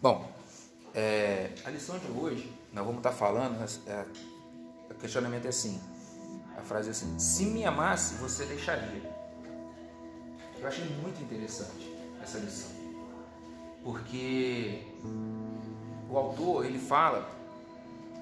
Bom, 0.00 0.30
é, 0.94 1.50
a 1.64 1.70
lição 1.70 1.98
de 1.98 2.06
hoje, 2.12 2.56
nós 2.72 2.84
vamos 2.84 3.00
estar 3.00 3.10
falando, 3.10 3.58
é, 3.88 4.04
o 4.88 4.94
questionamento 4.94 5.46
é 5.46 5.48
assim, 5.48 5.80
a 6.56 6.62
frase 6.62 6.86
é 6.86 6.90
assim, 6.92 7.18
se 7.18 7.46
me 7.46 7.64
amasse, 7.64 8.14
você 8.14 8.44
deixaria. 8.44 9.12
Eu 10.56 10.68
achei 10.68 10.84
muito 11.02 11.20
interessante 11.20 11.92
essa 12.22 12.38
lição, 12.38 12.70
porque 13.82 14.86
o 16.08 16.16
autor, 16.16 16.64
ele 16.64 16.78
fala 16.78 17.28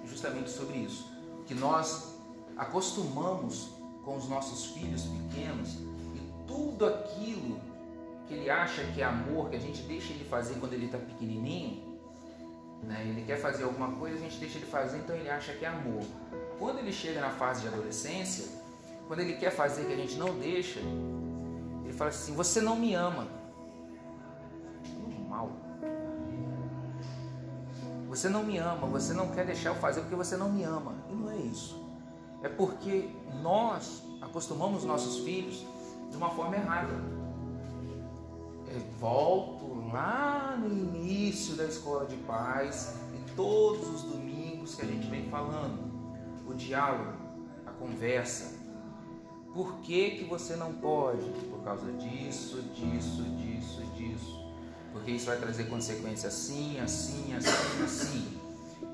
justamente 0.06 0.48
sobre 0.48 0.78
isso, 0.78 1.06
que 1.46 1.52
nós 1.52 2.14
acostumamos 2.56 3.68
com 4.02 4.16
os 4.16 4.26
nossos 4.30 4.64
filhos 4.72 5.02
pequenos 5.02 5.74
e 5.74 6.46
tudo 6.46 6.86
aquilo 6.86 7.60
que 8.26 8.34
ele 8.34 8.50
acha 8.50 8.82
que 8.84 9.00
é 9.00 9.04
amor, 9.04 9.50
que 9.50 9.56
a 9.56 9.60
gente 9.60 9.82
deixa 9.82 10.12
ele 10.12 10.24
fazer 10.24 10.54
quando 10.58 10.72
ele 10.72 10.86
está 10.86 10.98
pequenininho, 10.98 11.98
né? 12.82 13.04
ele 13.08 13.24
quer 13.24 13.38
fazer 13.38 13.64
alguma 13.64 13.92
coisa, 13.92 14.16
a 14.16 14.20
gente 14.20 14.38
deixa 14.38 14.58
ele 14.58 14.66
fazer, 14.66 14.98
então 14.98 15.14
ele 15.14 15.28
acha 15.28 15.52
que 15.52 15.64
é 15.64 15.68
amor. 15.68 16.04
Quando 16.58 16.78
ele 16.78 16.92
chega 16.92 17.20
na 17.20 17.30
fase 17.30 17.62
de 17.62 17.68
adolescência, 17.68 18.46
quando 19.06 19.20
ele 19.20 19.34
quer 19.34 19.50
fazer 19.50 19.86
que 19.86 19.92
a 19.92 19.96
gente 19.96 20.16
não 20.16 20.38
deixa, 20.38 20.80
ele 21.84 21.92
fala 21.92 22.10
assim: 22.10 22.34
Você 22.34 22.60
não 22.60 22.76
me 22.76 22.94
ama. 22.94 23.28
Normal. 24.98 25.52
Você 28.08 28.28
não 28.28 28.42
me 28.42 28.56
ama, 28.56 28.86
você 28.86 29.12
não 29.12 29.28
quer 29.28 29.44
deixar 29.44 29.70
eu 29.70 29.74
fazer 29.74 30.00
porque 30.00 30.16
você 30.16 30.36
não 30.36 30.50
me 30.50 30.64
ama. 30.64 30.94
E 31.10 31.14
não 31.14 31.30
é 31.30 31.36
isso. 31.36 31.84
É 32.42 32.48
porque 32.48 33.10
nós 33.42 34.02
acostumamos 34.22 34.84
nossos 34.84 35.18
filhos 35.18 35.64
de 36.10 36.16
uma 36.16 36.30
forma 36.30 36.56
errada. 36.56 37.15
Volto 38.98 39.90
lá 39.92 40.56
no 40.58 40.68
início 40.68 41.54
da 41.54 41.64
escola 41.64 42.06
de 42.06 42.16
paz 42.18 42.94
e 43.14 43.30
todos 43.32 43.88
os 43.88 44.02
domingos 44.02 44.74
que 44.74 44.82
a 44.82 44.86
gente 44.86 45.06
vem 45.08 45.28
falando, 45.28 45.78
o 46.46 46.54
diálogo, 46.54 47.12
a 47.66 47.70
conversa. 47.70 48.56
Por 49.52 49.78
que, 49.80 50.12
que 50.12 50.24
você 50.24 50.56
não 50.56 50.72
pode? 50.74 51.30
Por 51.48 51.62
causa 51.62 51.90
disso, 51.92 52.60
disso, 52.74 53.22
disso, 53.22 53.82
disso 53.96 54.46
porque 54.96 55.10
isso 55.10 55.26
vai 55.26 55.36
trazer 55.36 55.64
consequências 55.64 56.32
assim, 56.32 56.80
assim, 56.80 57.34
assim, 57.34 57.84
assim. 57.84 58.40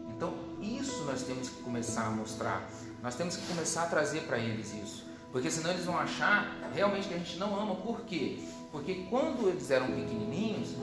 Então, 0.09 0.35
isso 0.61 1.05
nós 1.05 1.23
temos 1.23 1.49
que 1.49 1.63
começar 1.63 2.07
a 2.07 2.11
mostrar. 2.11 2.69
Nós 3.01 3.15
temos 3.15 3.37
que 3.37 3.47
começar 3.47 3.85
a 3.85 3.87
trazer 3.87 4.23
para 4.23 4.37
eles 4.37 4.75
isso. 4.75 5.07
Porque 5.31 5.49
senão 5.49 5.71
eles 5.71 5.85
vão 5.85 5.97
achar 5.97 6.59
realmente 6.75 7.07
que 7.07 7.15
a 7.15 7.19
gente 7.19 7.39
não 7.39 7.59
ama. 7.59 7.77
Por 7.77 8.01
quê? 8.01 8.41
Porque 8.73 9.07
quando 9.11 9.49
eles 9.51 9.71
eram 9.71 9.87
pequenininhos, 9.89 10.75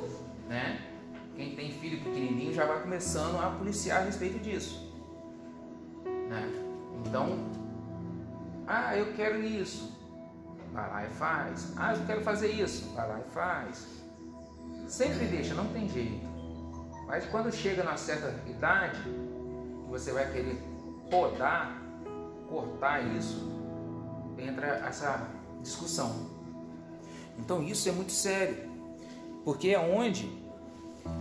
né? 0.47 0.85
Quem 1.35 1.55
tem 1.55 1.71
filho 1.71 2.03
pequenininho 2.03 2.53
já 2.53 2.65
vai 2.65 2.81
começando 2.81 3.39
a 3.41 3.49
policiar 3.49 4.01
a 4.01 4.05
respeito 4.05 4.39
disso. 4.39 4.93
Né? 6.05 6.47
Então, 7.05 7.39
ah, 8.67 8.95
eu 8.95 9.13
quero 9.13 9.41
isso. 9.41 9.97
Vai 10.71 10.87
lá 10.87 11.05
e 11.05 11.09
faz. 11.09 11.73
Ah, 11.75 11.95
eu 11.95 12.05
quero 12.05 12.21
fazer 12.21 12.51
isso. 12.51 12.93
Vai 12.93 13.07
lá 13.07 13.19
e 13.19 13.29
faz. 13.31 13.87
Sempre 14.87 15.25
deixa, 15.25 15.55
não 15.55 15.67
tem 15.69 15.89
jeito. 15.89 16.27
Mas 17.07 17.25
quando 17.25 17.51
chega 17.51 17.83
na 17.83 17.97
certa 17.97 18.47
idade, 18.47 19.01
você 19.87 20.11
vai 20.11 20.31
querer 20.31 20.61
podar, 21.09 21.81
cortar 22.47 22.99
isso, 23.15 23.49
entra 24.37 24.67
essa 24.85 25.27
discussão. 25.61 26.38
Então 27.39 27.63
isso 27.63 27.89
é 27.89 27.91
muito 27.91 28.11
sério, 28.11 28.69
porque 29.43 29.69
é 29.69 29.79
onde 29.79 30.29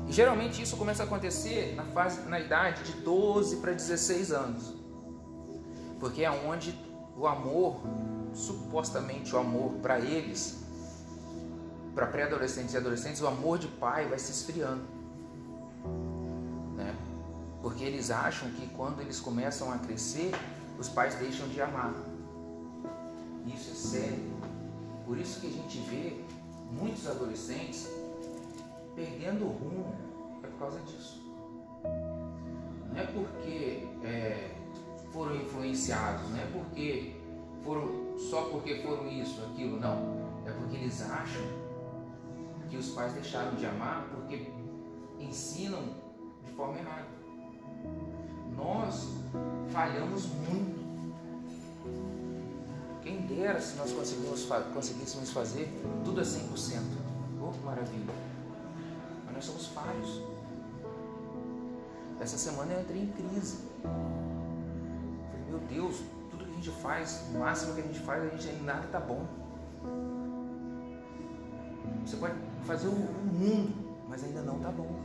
geralmente 0.09 0.61
isso 0.61 0.77
começa 0.77 1.03
a 1.03 1.07
acontecer 1.07 1.75
na 1.75 1.85
fase 1.85 2.21
na 2.29 2.39
idade 2.39 2.83
de 2.83 2.93
12 3.01 3.57
para 3.57 3.73
16 3.73 4.33
anos. 4.33 4.75
Porque 5.99 6.23
é 6.25 6.31
onde 6.31 6.79
o 7.17 7.27
amor, 7.27 7.81
supostamente 8.35 9.35
o 9.35 9.39
amor 9.39 9.73
para 9.83 9.99
eles, 9.99 10.59
para 11.95 12.07
pré-adolescentes 12.07 12.75
e 12.75 12.77
adolescentes, 12.77 13.21
o 13.21 13.27
amor 13.27 13.59
de 13.59 13.67
pai 13.67 14.07
vai 14.07 14.19
se 14.19 14.31
esfriando. 14.31 14.85
Né? 16.77 16.95
Porque 17.61 17.83
eles 17.83 18.11
acham 18.11 18.49
que 18.51 18.69
quando 18.69 19.01
eles 19.01 19.19
começam 19.19 19.73
a 19.73 19.79
crescer, 19.79 20.31
os 20.79 20.89
pais 20.89 21.17
deixam 21.17 21.49
de 21.49 21.61
amar. 21.61 21.93
Isso 23.47 23.71
é 23.71 23.75
sério. 23.75 24.28
Por 25.09 25.19
isso 25.19 25.41
que 25.41 25.47
a 25.47 25.51
gente 25.51 25.79
vê 25.89 26.23
muitos 26.71 27.09
adolescentes 27.09 27.89
perdendo 28.95 29.47
o 29.47 29.49
rumo. 29.49 29.95
É 30.45 30.47
por 30.49 30.59
causa 30.59 30.79
disso. 30.81 31.23
Não 31.83 33.01
é 33.01 33.07
porque 33.07 33.89
é, 34.05 34.55
foram 35.11 35.35
influenciados, 35.37 36.29
não 36.29 36.39
é 36.39 36.47
porque 36.53 37.17
foram 37.65 38.19
só 38.19 38.51
porque 38.51 38.83
foram 38.83 39.09
isso, 39.09 39.43
aquilo, 39.47 39.81
não. 39.81 40.29
É 40.45 40.51
porque 40.51 40.77
eles 40.77 41.01
acham 41.01 41.43
que 42.69 42.77
os 42.77 42.91
pais 42.91 43.15
deixaram 43.15 43.55
de 43.57 43.65
amar 43.65 44.11
porque 44.11 44.53
ensinam 45.19 45.85
de 46.45 46.53
forma 46.53 46.81
errada. 46.81 47.09
Nós 48.55 49.09
falhamos 49.71 50.27
muito. 50.27 50.78
Quem 53.09 53.23
dera 53.23 53.59
se 53.59 53.75
nós 53.77 53.91
conseguíssemos 54.75 55.33
fazer 55.33 55.67
tudo 56.05 56.21
a 56.21 56.23
100%. 56.23 56.83
Oh, 57.41 57.51
que 57.51 57.65
maravilha. 57.65 58.13
Mas 59.25 59.35
nós 59.35 59.45
somos 59.47 59.67
falhos. 59.69 60.21
Essa 62.21 62.37
semana 62.37 62.75
eu 62.75 62.83
entrei 62.83 63.01
em 63.05 63.07
crise. 63.07 63.61
Falei, 63.83 65.47
meu 65.49 65.59
Deus, 65.61 66.03
tudo 66.31 66.45
que 66.45 66.51
a 66.51 66.55
gente 66.55 66.71
faz, 66.83 67.25
o 67.35 67.39
máximo 67.39 67.75
que 67.77 67.81
a 67.81 67.85
gente 67.85 67.99
faz, 68.01 68.23
a 68.23 68.37
gente 68.37 68.63
nada 68.63 68.85
está 68.85 69.01
bom. 69.01 69.27
Você 72.05 72.17
pode 72.19 72.35
fazer 72.67 72.89
o, 72.89 72.91
mundo, 72.91 73.73
mas 74.07 74.23
ainda 74.23 74.43
não 74.43 74.59
está 74.59 74.71
bom. 74.71 75.01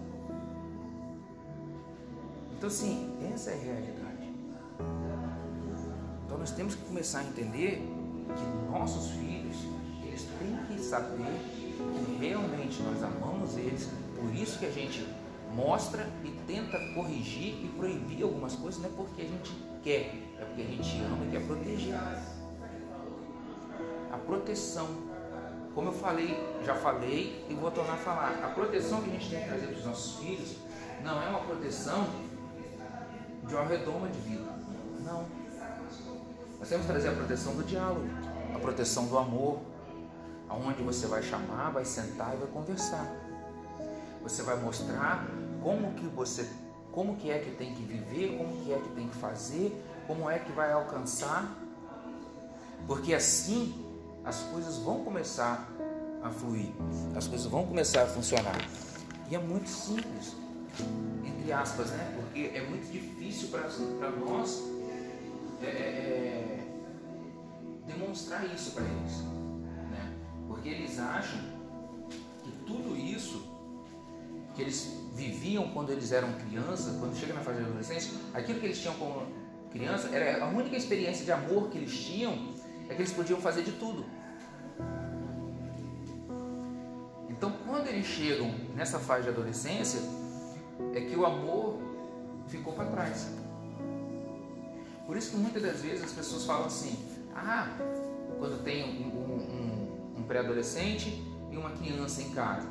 Então, 2.57 2.67
assim, 2.67 3.17
essa 3.33 3.51
é 3.51 3.53
a 3.53 3.57
realidade. 3.57 4.33
Então, 6.25 6.37
nós 6.37 6.51
temos 6.51 6.75
que 6.75 6.83
começar 6.83 7.19
a 7.19 7.23
entender 7.23 7.92
que 8.35 8.71
nossos 8.71 9.11
filhos, 9.11 9.57
eles 10.05 10.27
têm 10.39 10.57
que 10.67 10.81
saber 10.81 11.39
que 11.55 12.17
realmente 12.19 12.81
nós 12.83 13.03
amamos 13.03 13.57
eles, 13.57 13.89
por 14.15 14.33
isso 14.33 14.59
que 14.59 14.65
a 14.65 14.71
gente 14.71 15.07
mostra 15.55 16.09
e 16.23 16.31
tenta 16.47 16.79
corrigir 16.93 17.63
e 17.63 17.71
proibir 17.77 18.23
algumas 18.23 18.55
coisas, 18.55 18.81
não 18.81 18.89
é 18.89 18.93
porque 18.93 19.21
a 19.21 19.25
gente 19.25 19.51
quer, 19.83 20.15
é 20.39 20.45
porque 20.45 20.61
a 20.61 20.65
gente 20.65 21.01
ama 21.01 21.25
e 21.25 21.31
quer 21.31 21.45
proteger. 21.45 21.95
A 24.11 24.17
proteção 24.17 24.87
como 25.73 25.89
eu 25.89 25.93
falei, 25.93 26.37
já 26.63 26.75
falei 26.75 27.43
e 27.49 27.53
vou 27.55 27.71
tornar 27.71 27.93
a 27.93 27.97
falar, 27.97 28.39
a 28.43 28.49
proteção 28.49 29.01
que 29.01 29.09
a 29.09 29.13
gente 29.13 29.29
tem 29.29 29.41
que 29.41 29.47
trazer 29.47 29.67
para 29.67 29.75
os 29.77 29.85
nossos 29.85 30.19
filhos 30.19 30.55
não 31.03 31.21
é 31.21 31.27
uma 31.27 31.39
proteção 31.39 32.07
de 33.47 33.55
uma 33.55 33.65
redoma 33.65 34.07
de 34.07 34.19
vida. 34.19 34.45
Não. 35.03 35.42
Nós 36.63 36.69
temos 36.69 36.85
que 36.85 36.93
trazer 36.93 37.09
a 37.09 37.11
proteção 37.11 37.55
do 37.55 37.63
diálogo, 37.65 38.07
a 38.55 38.57
proteção 38.57 39.05
do 39.07 39.17
amor, 39.17 39.59
aonde 40.47 40.81
você 40.81 41.07
vai 41.07 41.21
chamar, 41.21 41.71
vai 41.71 41.83
sentar 41.83 42.33
e 42.35 42.37
vai 42.37 42.47
conversar. 42.47 43.05
Você 44.21 44.43
vai 44.43 44.55
mostrar 44.55 45.27
como 45.61 45.93
que 45.95 46.07
você, 46.07 46.49
como 46.93 47.17
que 47.17 47.29
é 47.29 47.39
que 47.39 47.51
tem 47.51 47.73
que 47.73 47.83
viver, 47.83 48.37
como 48.37 48.63
que 48.63 48.71
é 48.71 48.79
que 48.79 48.89
tem 48.95 49.09
que 49.09 49.15
fazer, 49.17 49.77
como 50.07 50.29
é 50.29 50.39
que 50.39 50.53
vai 50.53 50.71
alcançar, 50.71 51.53
porque 52.87 53.13
assim 53.13 53.75
as 54.23 54.43
coisas 54.43 54.77
vão 54.77 55.03
começar 55.03 55.69
a 56.23 56.29
fluir, 56.29 56.71
as 57.13 57.27
coisas 57.27 57.45
vão 57.45 57.67
começar 57.67 58.03
a 58.03 58.07
funcionar. 58.07 58.55
E 59.29 59.35
é 59.35 59.39
muito 59.39 59.67
simples, 59.67 60.33
entre 61.25 61.51
aspas, 61.51 61.87
né? 61.87 62.15
Porque 62.15 62.57
é 62.57 62.61
muito 62.61 62.89
difícil 62.89 63.49
para 63.49 64.09
nós 64.11 64.71
é, 65.63 65.65
é, 65.65 65.69
é, 65.69 66.52
demonstrar 68.03 68.45
isso 68.53 68.71
para 68.71 68.83
eles, 68.83 69.17
né? 69.89 70.13
Porque 70.47 70.69
eles 70.69 70.99
acham 70.99 71.39
que 72.43 72.51
tudo 72.65 72.95
isso 72.95 73.51
que 74.53 74.61
eles 74.61 74.93
viviam 75.15 75.69
quando 75.69 75.91
eles 75.91 76.11
eram 76.11 76.31
crianças, 76.33 76.97
quando 76.99 77.15
chega 77.15 77.33
na 77.33 77.41
fase 77.41 77.59
de 77.59 77.65
adolescência, 77.65 78.11
aquilo 78.33 78.59
que 78.59 78.65
eles 78.65 78.79
tinham 78.79 78.93
como 78.95 79.25
criança 79.71 80.09
era 80.09 80.45
a 80.45 80.47
única 80.49 80.75
experiência 80.75 81.25
de 81.25 81.31
amor 81.31 81.69
que 81.69 81.77
eles 81.77 81.97
tinham 81.97 82.53
é 82.87 82.93
que 82.93 83.01
eles 83.01 83.11
podiam 83.11 83.39
fazer 83.41 83.63
de 83.63 83.71
tudo. 83.73 84.05
Então, 87.29 87.51
quando 87.65 87.87
eles 87.87 88.05
chegam 88.05 88.53
nessa 88.75 88.99
fase 88.99 89.23
de 89.23 89.29
adolescência, 89.29 89.99
é 90.93 91.01
que 91.01 91.15
o 91.15 91.25
amor 91.25 91.79
ficou 92.47 92.73
para 92.73 92.85
trás. 92.85 93.27
Por 95.07 95.17
isso 95.17 95.31
que 95.31 95.37
muitas 95.37 95.61
das 95.61 95.81
vezes 95.81 96.03
as 96.03 96.11
pessoas 96.11 96.45
falam 96.45 96.67
assim: 96.67 97.12
ah, 97.35 97.67
quando 98.39 98.63
tem 98.63 98.83
um, 98.83 99.07
um, 99.07 100.19
um 100.19 100.23
pré-adolescente 100.23 101.23
e 101.51 101.57
uma 101.57 101.71
criança 101.71 102.21
em 102.21 102.31
casa, 102.31 102.67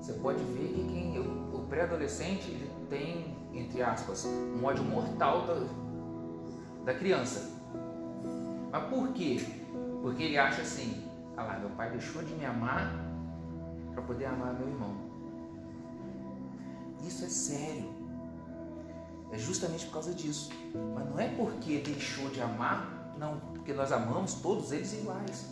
você 0.00 0.12
pode 0.14 0.42
ver 0.44 0.68
que 0.68 0.84
quem, 0.84 1.18
o, 1.18 1.56
o 1.56 1.66
pré-adolescente 1.68 2.70
tem, 2.88 3.36
entre 3.52 3.82
aspas, 3.82 4.24
um 4.24 4.64
ódio 4.64 4.84
mortal 4.84 5.46
da, 5.46 5.54
da 6.84 6.98
criança. 6.98 7.58
Mas 8.70 8.84
por 8.88 9.12
quê? 9.12 9.44
Porque 10.02 10.22
ele 10.22 10.38
acha 10.38 10.62
assim: 10.62 11.04
ah 11.36 11.42
lá, 11.42 11.58
meu 11.58 11.70
pai 11.70 11.90
deixou 11.90 12.22
de 12.22 12.34
me 12.34 12.44
amar 12.44 12.92
para 13.92 14.02
poder 14.02 14.26
amar 14.26 14.54
meu 14.54 14.68
irmão. 14.68 14.96
Isso 17.04 17.24
é 17.24 17.28
sério. 17.28 17.98
É 19.30 19.38
justamente 19.38 19.86
por 19.86 19.94
causa 19.94 20.14
disso. 20.14 20.50
Mas 20.94 21.08
não 21.08 21.18
é 21.18 21.28
porque 21.28 21.78
deixou 21.78 22.30
de 22.30 22.40
amar, 22.40 22.97
não, 23.18 23.40
porque 23.40 23.72
nós 23.72 23.90
amamos 23.92 24.34
todos 24.34 24.72
eles 24.72 24.92
iguais. 24.92 25.46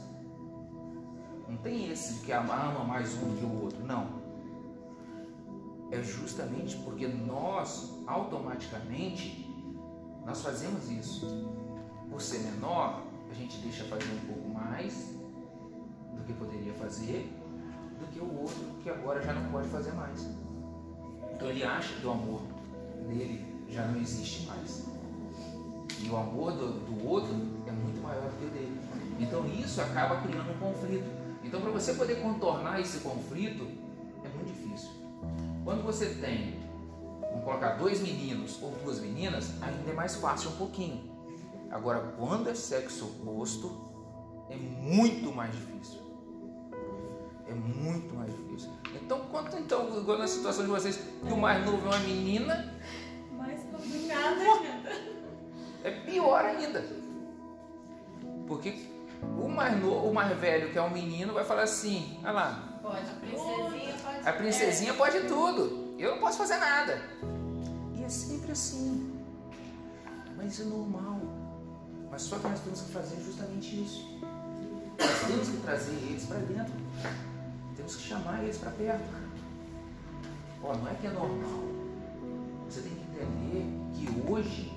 Não 1.48 1.56
tem 1.58 1.90
esse 1.90 2.24
que 2.24 2.32
ama 2.32 2.84
mais 2.84 3.14
um 3.14 3.36
que 3.36 3.44
o 3.44 3.62
outro, 3.62 3.84
não. 3.84 4.06
É 5.90 6.02
justamente 6.02 6.76
porque 6.78 7.06
nós 7.06 7.92
automaticamente 8.06 9.46
nós 10.24 10.42
fazemos 10.42 10.90
isso. 10.90 11.26
Por 12.10 12.20
ser 12.20 12.38
menor, 12.38 13.02
a 13.30 13.34
gente 13.34 13.58
deixa 13.58 13.84
fazer 13.84 14.10
um 14.12 14.26
pouco 14.26 14.48
mais 14.48 15.14
do 16.14 16.22
que 16.24 16.32
poderia 16.32 16.72
fazer 16.74 17.32
do 17.98 18.06
que 18.12 18.20
o 18.20 18.40
outro 18.40 18.64
que 18.82 18.90
agora 18.90 19.22
já 19.22 19.32
não 19.32 19.50
pode 19.50 19.68
fazer 19.68 19.92
mais. 19.92 20.26
Então 21.32 21.48
ele 21.48 21.62
acha 21.64 21.94
que 21.94 22.06
o 22.06 22.10
amor 22.10 22.42
dele 23.08 23.64
já 23.68 23.86
não 23.86 24.00
existe 24.00 24.46
mais. 24.46 24.95
E 26.00 26.08
o 26.08 26.16
amor 26.16 26.52
do, 26.52 26.81
do 26.81 27.08
outro 27.08 27.32
é 27.66 27.72
muito 27.72 28.00
maior 28.02 28.28
do 28.28 28.38
que 28.38 28.44
o 28.46 28.50
dele. 28.50 28.81
Então 29.19 29.46
isso 29.46 29.81
acaba 29.81 30.20
criando 30.20 30.50
um 30.50 30.58
conflito. 30.58 31.08
Então 31.43 31.60
para 31.60 31.70
você 31.70 31.94
poder 31.94 32.20
contornar 32.20 32.81
esse 32.81 33.00
conflito 33.00 33.66
é 34.25 34.28
muito 34.28 34.52
difícil. 34.52 34.90
Quando 35.64 35.82
você 35.82 36.06
tem, 36.06 36.60
vamos 37.20 37.44
colocar 37.44 37.75
dois 37.75 38.00
meninos 38.00 38.60
ou 38.62 38.70
duas 38.82 39.00
meninas, 39.00 39.50
ainda 39.62 39.90
é 39.90 39.94
mais 39.94 40.16
fácil 40.16 40.50
um 40.50 40.56
pouquinho. 40.56 41.16
Agora 41.70 42.14
quando 42.19 42.49
é 42.49 42.54
sexo 42.54 43.06
oposto, 43.06 43.87
é 44.50 44.56
muito 44.56 45.32
mais 45.32 45.52
difícil. 45.52 46.00
É 47.49 47.54
muito 47.54 48.14
mais 48.14 48.31
difícil. 48.31 48.70
Então, 48.94 49.20
quanto 49.31 49.56
então, 49.56 49.96
agora 49.96 50.19
na 50.19 50.26
situação 50.26 50.64
de 50.64 50.70
vocês, 50.70 50.96
que 50.96 51.32
o 51.32 51.37
mais 51.37 51.64
novo 51.64 51.87
é 51.87 51.90
uma 51.90 51.99
menina. 52.00 52.75
Mais 53.37 53.62
complicado 53.62 54.40
pior 56.26 56.44
ainda. 56.44 56.84
Porque 58.46 58.87
o 59.23 59.49
mais, 59.49 59.81
novo, 59.81 60.08
o 60.08 60.14
mais 60.14 60.37
velho, 60.38 60.70
que 60.73 60.78
é 60.78 60.82
um 60.82 60.90
menino, 60.90 61.32
vai 61.32 61.44
falar 61.44 61.62
assim: 61.62 62.19
olha 62.23 62.32
lá. 62.32 62.78
Pode, 62.82 62.99
a 62.99 63.14
princesinha 63.14 63.94
pode 64.02 64.28
A 64.28 64.32
princesinha 64.32 64.94
pode 64.94 65.20
tudo. 65.23 65.94
Eu 65.99 66.12
não 66.12 66.19
posso 66.19 66.38
fazer 66.38 66.58
nada. 66.58 67.02
E 67.94 68.05
é 68.05 68.08
sempre 68.08 68.52
assim. 68.52 69.20
Mas 70.37 70.61
é 70.61 70.64
normal. 70.64 71.20
Mas 72.11 72.23
só 72.23 72.38
que 72.38 72.46
nós 72.46 72.61
temos 72.61 72.82
que 72.82 72.93
fazer 72.93 73.17
justamente 73.23 73.82
isso. 73.82 74.20
Nós 74.99 75.20
temos 75.26 75.49
que 75.49 75.56
trazer 75.58 75.93
eles 75.93 76.25
para 76.25 76.38
dentro. 76.38 76.75
Temos 77.76 77.96
que 77.96 78.02
chamar 78.02 78.43
eles 78.43 78.58
para 78.58 78.70
perto. 78.73 79.05
Ó, 80.62 80.75
não 80.75 80.88
é 80.88 80.94
que 80.94 81.06
é 81.06 81.11
normal. 81.11 81.62
Você 82.69 82.81
tem 82.82 82.93
que 82.93 83.00
entender 83.00 83.64
que 83.94 84.31
hoje 84.31 84.75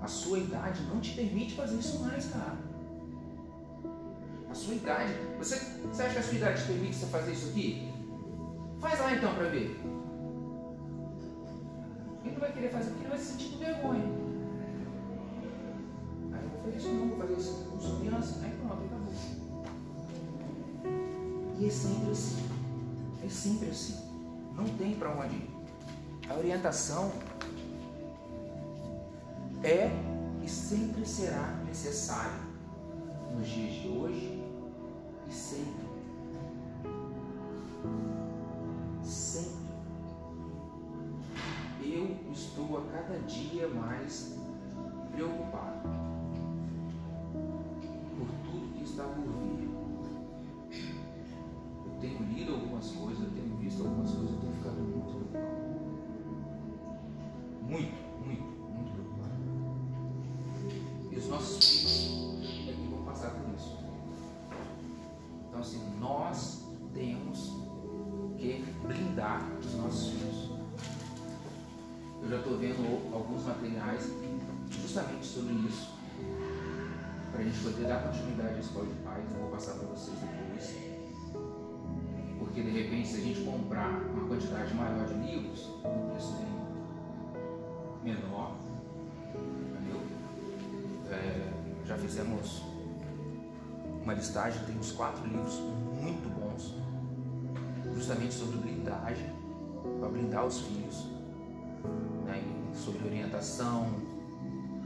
a 0.00 0.06
sua 0.06 0.38
idade 0.38 0.82
não 0.82 1.00
te 1.00 1.14
permite 1.14 1.54
fazer 1.54 1.76
isso 1.76 2.00
mais, 2.00 2.26
cara. 2.26 2.56
A 4.50 4.54
sua 4.54 4.74
idade. 4.74 5.12
Você, 5.38 5.56
você 5.82 6.02
acha 6.02 6.12
que 6.12 6.18
a 6.18 6.22
sua 6.22 6.34
idade 6.34 6.62
te 6.62 6.66
permite 6.68 6.96
você 6.96 7.06
fazer 7.06 7.32
isso 7.32 7.48
aqui? 7.50 7.92
Faz 8.80 9.00
lá 9.00 9.14
então 9.14 9.34
para 9.34 9.48
ver. 9.48 9.80
Ele 12.24 12.32
não 12.32 12.40
vai 12.40 12.52
querer 12.52 12.70
fazer 12.70 12.90
porque 12.90 13.02
ele 13.02 13.10
vai 13.10 13.18
se 13.18 13.24
sentir 13.32 13.50
com 13.50 13.58
vergonha. 13.58 14.04
Aí 16.32 16.42
eu 16.42 16.48
vou 16.48 16.62
fazer 16.64 16.76
isso 16.76 16.88
não, 16.88 17.08
vou 17.08 17.18
fazer 17.18 17.34
isso 17.34 17.66
com 17.70 17.80
sua 17.80 17.98
criança. 17.98 18.40
Aí 18.44 18.52
pronto, 18.52 18.84
acabou. 18.84 19.08
E 21.58 21.66
é 21.66 21.70
sempre 21.70 22.10
assim. 22.10 22.48
É 23.24 23.28
sempre 23.28 23.68
assim. 23.70 23.96
Não 24.54 24.64
tem 24.64 24.94
para 24.94 25.10
onde 25.10 25.34
ir. 25.34 25.50
A 26.28 26.34
orientação 26.34 27.12
é 29.62 29.90
e 30.42 30.48
sempre 30.48 31.04
será 31.06 31.60
necessária 31.66 32.48
nos 33.36 33.46
dias 33.48 33.74
de 33.74 33.88
hoje 33.88 34.42
e. 35.28 35.32
Sempre. 35.32 35.88
Porque 82.58 82.72
de 82.72 82.82
repente, 82.82 83.08
se 83.08 83.16
a 83.18 83.20
gente 83.20 83.40
comprar 83.42 84.02
uma 84.12 84.26
quantidade 84.26 84.74
maior 84.74 85.06
de 85.06 85.14
livros, 85.14 85.68
o 85.84 86.10
preço 86.10 86.34
vem 88.02 88.12
menor. 88.12 88.56
Entendeu? 89.32 90.00
É, 91.08 91.52
já 91.86 91.96
fizemos 91.96 92.62
uma 94.02 94.12
listagem, 94.12 94.60
tem 94.64 94.76
uns 94.76 94.90
quatro 94.90 95.24
livros 95.24 95.54
muito 96.02 96.28
bons, 96.34 96.74
justamente 97.94 98.34
sobre 98.34 98.56
blindagem, 98.56 99.30
para 100.00 100.08
blindar 100.08 100.44
os 100.44 100.58
filhos, 100.58 101.06
né, 102.26 102.42
sobre 102.74 103.06
orientação, 103.06 103.88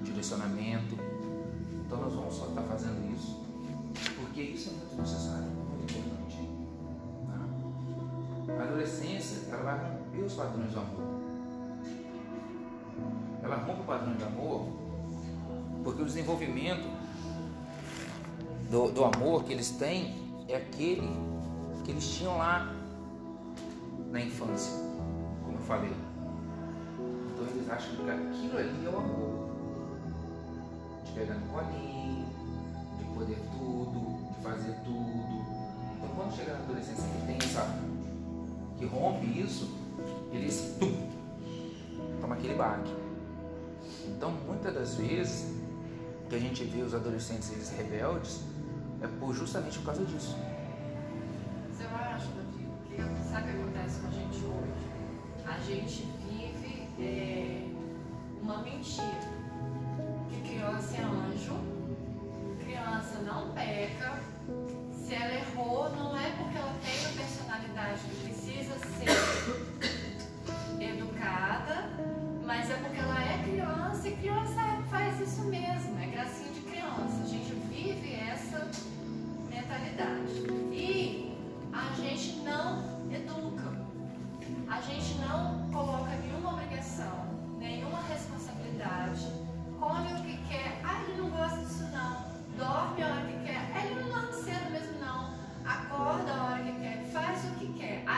direcionamento. 0.02 0.94
Então 1.86 2.02
nós 2.02 2.12
vamos 2.12 2.34
só 2.34 2.48
estar 2.48 2.62
fazendo 2.64 3.14
isso, 3.16 3.40
porque 4.20 4.42
isso 4.42 4.68
é 4.68 4.72
muito 4.72 4.96
necessário, 5.00 5.46
romper 10.12 10.24
os 10.24 10.34
padrões 10.34 10.70
do 10.72 10.78
amor. 10.78 11.12
Ela 13.42 13.56
rompe 13.56 13.80
o 13.80 13.84
padrão 13.84 14.14
de 14.14 14.24
amor 14.24 14.66
porque 15.82 16.02
o 16.02 16.04
desenvolvimento 16.04 16.88
do, 18.70 18.92
do 18.92 19.04
amor 19.04 19.44
que 19.44 19.52
eles 19.52 19.70
têm 19.70 20.14
é 20.48 20.56
aquele 20.56 21.08
que 21.84 21.90
eles 21.90 22.08
tinham 22.08 22.38
lá 22.38 22.72
na 24.10 24.20
infância, 24.20 24.72
como 25.44 25.58
eu 25.58 25.62
falei. 25.62 25.92
Então 27.32 27.46
eles 27.48 27.68
acham 27.68 27.96
que 27.96 28.10
aquilo 28.10 28.58
ali 28.58 28.86
é 28.86 28.88
o 28.88 28.96
amor. 28.96 29.52
De 31.04 31.12
pegar 31.12 31.34
no 31.34 31.46
colinho, 31.48 32.26
de 32.98 33.04
poder 33.14 33.38
tudo, 33.50 34.34
de 34.36 34.42
fazer 34.42 34.74
tudo. 34.84 35.42
Então 35.96 36.08
quando 36.14 36.36
chega 36.36 36.52
na 36.52 36.58
adolescência 36.60 37.04
que 37.04 37.26
tem 37.26 37.36
essa. 37.38 37.66
que 38.78 38.86
rompe 38.86 39.26
isso, 39.40 39.81
eles 40.32 40.76
tum, 40.78 41.10
toma 42.20 42.34
aquele 42.34 42.54
baque. 42.54 42.92
Então 44.08 44.30
muitas 44.30 44.74
das 44.74 44.94
vezes 44.96 45.52
que 46.28 46.36
a 46.36 46.38
gente 46.38 46.64
vê 46.64 46.82
os 46.82 46.94
adolescentes 46.94 47.52
eles 47.52 47.70
rebeldes 47.70 48.40
é 49.02 49.06
por, 49.06 49.34
justamente 49.34 49.78
por 49.78 49.86
causa 49.86 50.04
disso. 50.04 50.36
Eu 51.80 51.88
acho, 51.96 52.28
Davi, 52.28 52.68
que 52.86 53.28
sabe 53.28 53.50
o 53.50 53.54
que 53.54 53.60
acontece 53.60 54.00
com 54.00 54.06
a 54.06 54.10
gente 54.10 54.44
hoje? 54.44 54.82
A 55.44 55.58
gente 55.58 56.08
vive 56.28 56.88
é, 57.00 57.68
uma 58.40 58.62
mentira. 58.62 59.32
Que 60.30 60.40
criança 60.48 60.96
é 60.96 61.02
anjo, 61.02 61.56
criança 62.64 63.18
não 63.26 63.50
peca. 63.52 64.20
Se 64.92 65.14
ela 65.14 65.34
não 65.34 65.51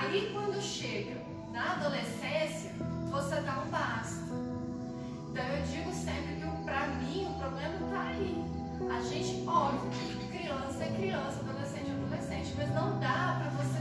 Aí 0.04 0.30
quando 0.34 0.60
chega 0.60 1.16
na 1.50 1.72
adolescência, 1.72 2.72
você 3.10 3.36
dá 3.40 3.62
um 3.66 3.70
basta. 3.70 4.34
Então 5.30 5.44
eu 5.44 5.62
digo 5.64 5.92
sempre 5.92 6.34
que 6.36 6.64
para 6.64 6.88
mim 6.88 7.26
o 7.30 7.38
problema 7.38 7.74
está 7.74 8.00
aí. 8.02 8.44
A 8.90 9.00
gente, 9.00 9.48
óbvio, 9.48 9.90
criança 10.30 10.84
é 10.84 10.94
criança, 10.94 11.40
adolescente 11.40 11.88
é 11.88 11.92
adolescente, 11.92 12.54
mas 12.58 12.74
não 12.74 12.98
dá 13.00 13.40
para 13.40 13.50
você 13.56 13.80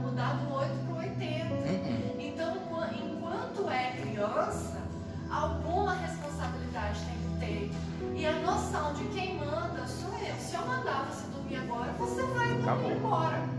mudar 0.00 0.34
do 0.34 0.54
8 0.54 0.70
para 0.84 0.94
o 0.94 0.98
80. 0.98 1.54
Uhum. 1.54 2.20
Então, 2.20 2.56
enquanto 2.92 3.68
é 3.68 3.96
criança, 4.00 4.80
alguma 5.28 5.94
responsabilidade 5.94 7.00
tem 7.40 7.50
que 7.50 7.70
ter. 7.70 8.16
E 8.16 8.26
a 8.26 8.38
noção 8.40 8.94
de 8.94 9.06
quem 9.06 9.38
manda 9.38 9.84
sou 9.88 10.14
eu. 10.20 10.36
Se 10.36 10.54
eu 10.54 10.64
mandar 10.66 11.04
você 11.10 11.26
dormir 11.32 11.56
agora, 11.56 11.92
você 11.94 12.22
vai 12.22 12.48
dormir 12.48 12.62
Acabou. 12.62 12.92
embora. 12.92 13.53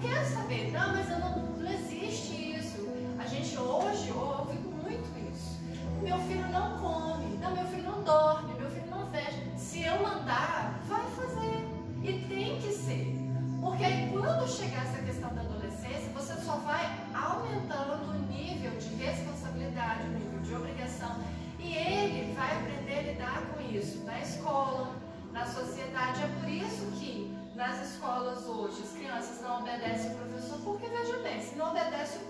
Quero 0.00 0.24
saber. 0.24 0.72
Não, 0.72 0.92
mas 0.92 1.10
eu 1.10 1.18
não, 1.18 1.38
não 1.58 1.70
existe 1.70 2.56
isso. 2.56 2.88
A 3.18 3.26
gente 3.26 3.56
hoje 3.58 4.10
ouve 4.12 4.58
muito 4.58 5.30
isso. 5.30 5.60
Meu 6.02 6.18
filho 6.20 6.48
não 6.48 6.78
come. 6.78 7.36
Não, 7.36 7.54
meu 7.54 7.66
filho 7.66 7.82
não 7.82 8.02
dorme. 8.02 8.54
Meu 8.54 8.70
filho 8.70 8.86
não 8.90 9.06
veste. 9.10 9.50
Se 9.56 9.82
eu 9.82 10.02
mandar, 10.02 10.80
vai 10.86 11.04
fazer. 11.10 11.68
E 12.02 12.24
tem 12.28 12.58
que 12.60 12.72
ser. 12.72 13.14
Porque 13.60 13.84
aí 13.84 14.08
quando 14.10 14.48
chegar 14.48 14.86
essa 14.86 15.02
questão 15.02 15.34
da 15.34 15.42
adolescência, 15.42 16.10
você 16.14 16.34
só 16.40 16.56
vai 16.56 16.98
aumentando 17.14 18.10
o 18.10 18.32
nível 18.32 18.70
de 18.78 18.94
responsabilidade, 18.94 20.04
o 20.04 20.12
nível 20.12 20.40
de 20.40 20.54
obrigação. 20.54 21.16
E 21.58 21.74
ele 21.74 22.34
vai 22.34 22.56
aprender 22.56 22.98
a 22.98 23.02
lidar 23.02 23.42
com 23.52 23.60
isso 23.60 24.02
na 24.04 24.18
escola, 24.18 24.96
na 25.30 25.44
sociedade. 25.44 26.22
É 26.22 26.28
por 26.40 26.48
isso 26.48 26.86
que 26.98 27.29
nas 27.60 27.92
escolas 27.92 28.46
hoje 28.46 28.82
as 28.82 28.92
crianças 28.92 29.42
não 29.42 29.60
obedecem 29.60 30.12
o 30.12 30.14
professor, 30.14 30.58
porque 30.64 30.86
veja 30.88 31.18
bem, 31.18 31.42
se 31.42 31.56
não 31.56 31.68
obedece 31.68 32.16
o 32.16 32.20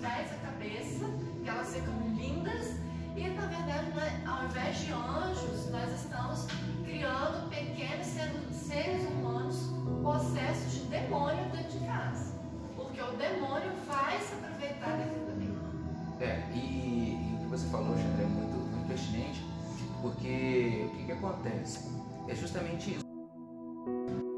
pés 0.00 0.32
à 0.32 0.46
cabeça, 0.46 1.06
que 1.42 1.48
elas 1.48 1.74
ficam 1.74 1.94
lindas. 2.16 2.76
E 3.16 3.28
na 3.28 3.46
verdade, 3.46 3.90
né, 3.90 4.22
ao 4.26 4.44
invés 4.44 4.78
de 4.78 4.92
anjos, 4.92 5.70
nós 5.70 5.92
estamos 5.92 6.46
criando 6.84 7.48
pequenos 7.50 8.06
seres 8.50 9.02
humanos 9.10 9.70
possessos 10.02 10.72
de 10.72 10.80
demônio 10.86 11.44
dentro 11.50 11.78
de 11.78 11.86
casa. 11.86 12.34
Porque 12.76 13.00
o 13.00 13.12
demônio 13.12 13.72
vai 13.86 14.18
se 14.20 14.34
aproveitar 14.34 14.96
daquilo 14.96 15.30
ali. 15.30 15.50
É, 16.20 16.42
e, 16.54 16.58
e, 16.58 17.36
o 17.36 17.38
que 17.44 17.46
você 17.46 17.68
falou, 17.68 17.96
Xandre, 17.96 18.22
é 18.22 18.26
muito, 18.26 18.56
muito 18.56 18.88
pertinente, 18.88 19.44
porque 20.00 20.86
o 20.86 20.96
que, 20.96 21.04
que 21.04 21.12
acontece? 21.12 21.90
É 22.28 22.34
justamente 22.34 22.92
isso. 22.92 24.29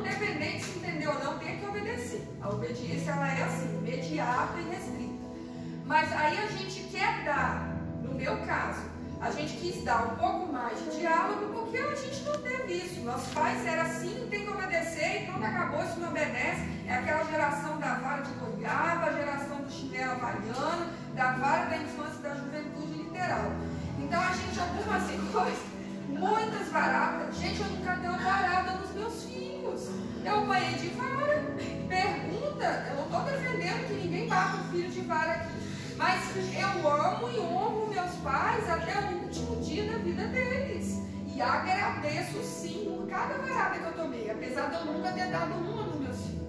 Independente 0.00 0.64
se 0.64 0.78
entendeu 0.78 1.12
ou 1.12 1.24
não, 1.24 1.38
tem 1.38 1.58
que 1.58 1.66
obedecer. 1.66 2.28
A 2.40 2.48
obediência 2.48 3.10
ela 3.10 3.28
é 3.28 3.42
assim, 3.42 3.78
imediata 3.78 4.58
e 4.58 4.70
restrita. 4.70 5.20
Mas 5.86 6.12
aí 6.12 6.38
a 6.38 6.46
gente 6.46 6.82
quer 6.84 7.24
dar, 7.24 7.76
no 8.02 8.14
meu 8.14 8.36
caso, 8.46 8.80
a 9.20 9.30
gente 9.30 9.52
quis 9.58 9.84
dar 9.84 10.12
um 10.12 10.16
pouco 10.16 10.52
mais 10.52 10.78
de 10.78 10.98
diálogo 10.98 11.52
porque 11.52 11.76
a 11.76 11.94
gente 11.94 12.22
não 12.22 12.40
teve 12.40 12.72
isso. 12.74 13.00
Nossos 13.00 13.32
pais 13.34 13.66
eram 13.66 13.82
assim, 13.82 14.26
tem 14.30 14.46
que 14.46 14.50
obedecer 14.50 15.22
e 15.22 15.26
quando 15.26 15.44
acabou 15.44 15.84
isso 15.84 16.00
não 16.00 16.08
obedece. 16.08 16.68
É 16.86 16.94
aquela 16.94 17.24
geração 17.24 17.78
da 17.78 17.94
vara 17.94 18.22
de 18.22 18.32
goiaba, 18.32 19.06
a 19.06 19.12
geração 19.12 19.58
do 19.58 19.70
chinelo 19.70 20.12
havaiano, 20.12 20.86
da 21.14 21.32
vara 21.32 21.66
da 21.66 21.76
infância 21.76 22.18
e 22.18 22.22
da 22.22 22.34
juventude 22.34 22.92
literal. 22.94 23.52
Então 23.98 24.20
a 24.22 24.32
gente 24.32 24.58
algumas 24.58 25.32
coisas, 25.32 25.64
muitas 26.08 26.68
varadas. 26.68 27.36
Gente, 27.36 27.60
eu 27.60 27.66
nunca 27.68 27.96
dei 27.96 28.08
uma 28.08 28.18
varada 28.18 28.72
nos 28.72 28.92
meus 28.92 29.22
filhos. 29.22 29.29
Eu 30.24 30.40
apanhei 30.40 30.74
de 30.74 30.88
vara. 30.88 31.42
Pergunta, 31.88 32.86
eu 32.90 32.96
não 32.96 33.04
estou 33.04 33.20
defendendo 33.22 33.88
que 33.88 33.94
ninguém 33.94 34.28
bata 34.28 34.56
o 34.56 34.64
filho 34.70 34.90
de 34.90 35.00
vara 35.02 35.32
aqui. 35.32 35.60
Mas 35.96 36.20
eu 36.36 36.90
amo 36.90 37.30
e 37.30 37.40
honro 37.40 37.88
meus 37.90 38.12
pais 38.16 38.68
até 38.70 38.98
o 39.00 39.22
último 39.22 39.56
dia 39.56 39.90
da 39.90 39.98
vida 39.98 40.26
deles. 40.28 41.02
E 41.26 41.40
agradeço 41.40 42.42
sim 42.42 42.84
por 42.84 43.08
cada 43.08 43.34
varada 43.38 43.78
que 43.78 43.84
eu 43.84 43.92
tomei, 43.92 44.30
apesar 44.30 44.68
de 44.68 44.74
eu 44.76 44.84
nunca 44.92 45.12
ter 45.12 45.30
dado 45.30 45.54
uma 45.54 45.84
dos 45.84 46.00
meus 46.00 46.16
filhos. 46.16 46.40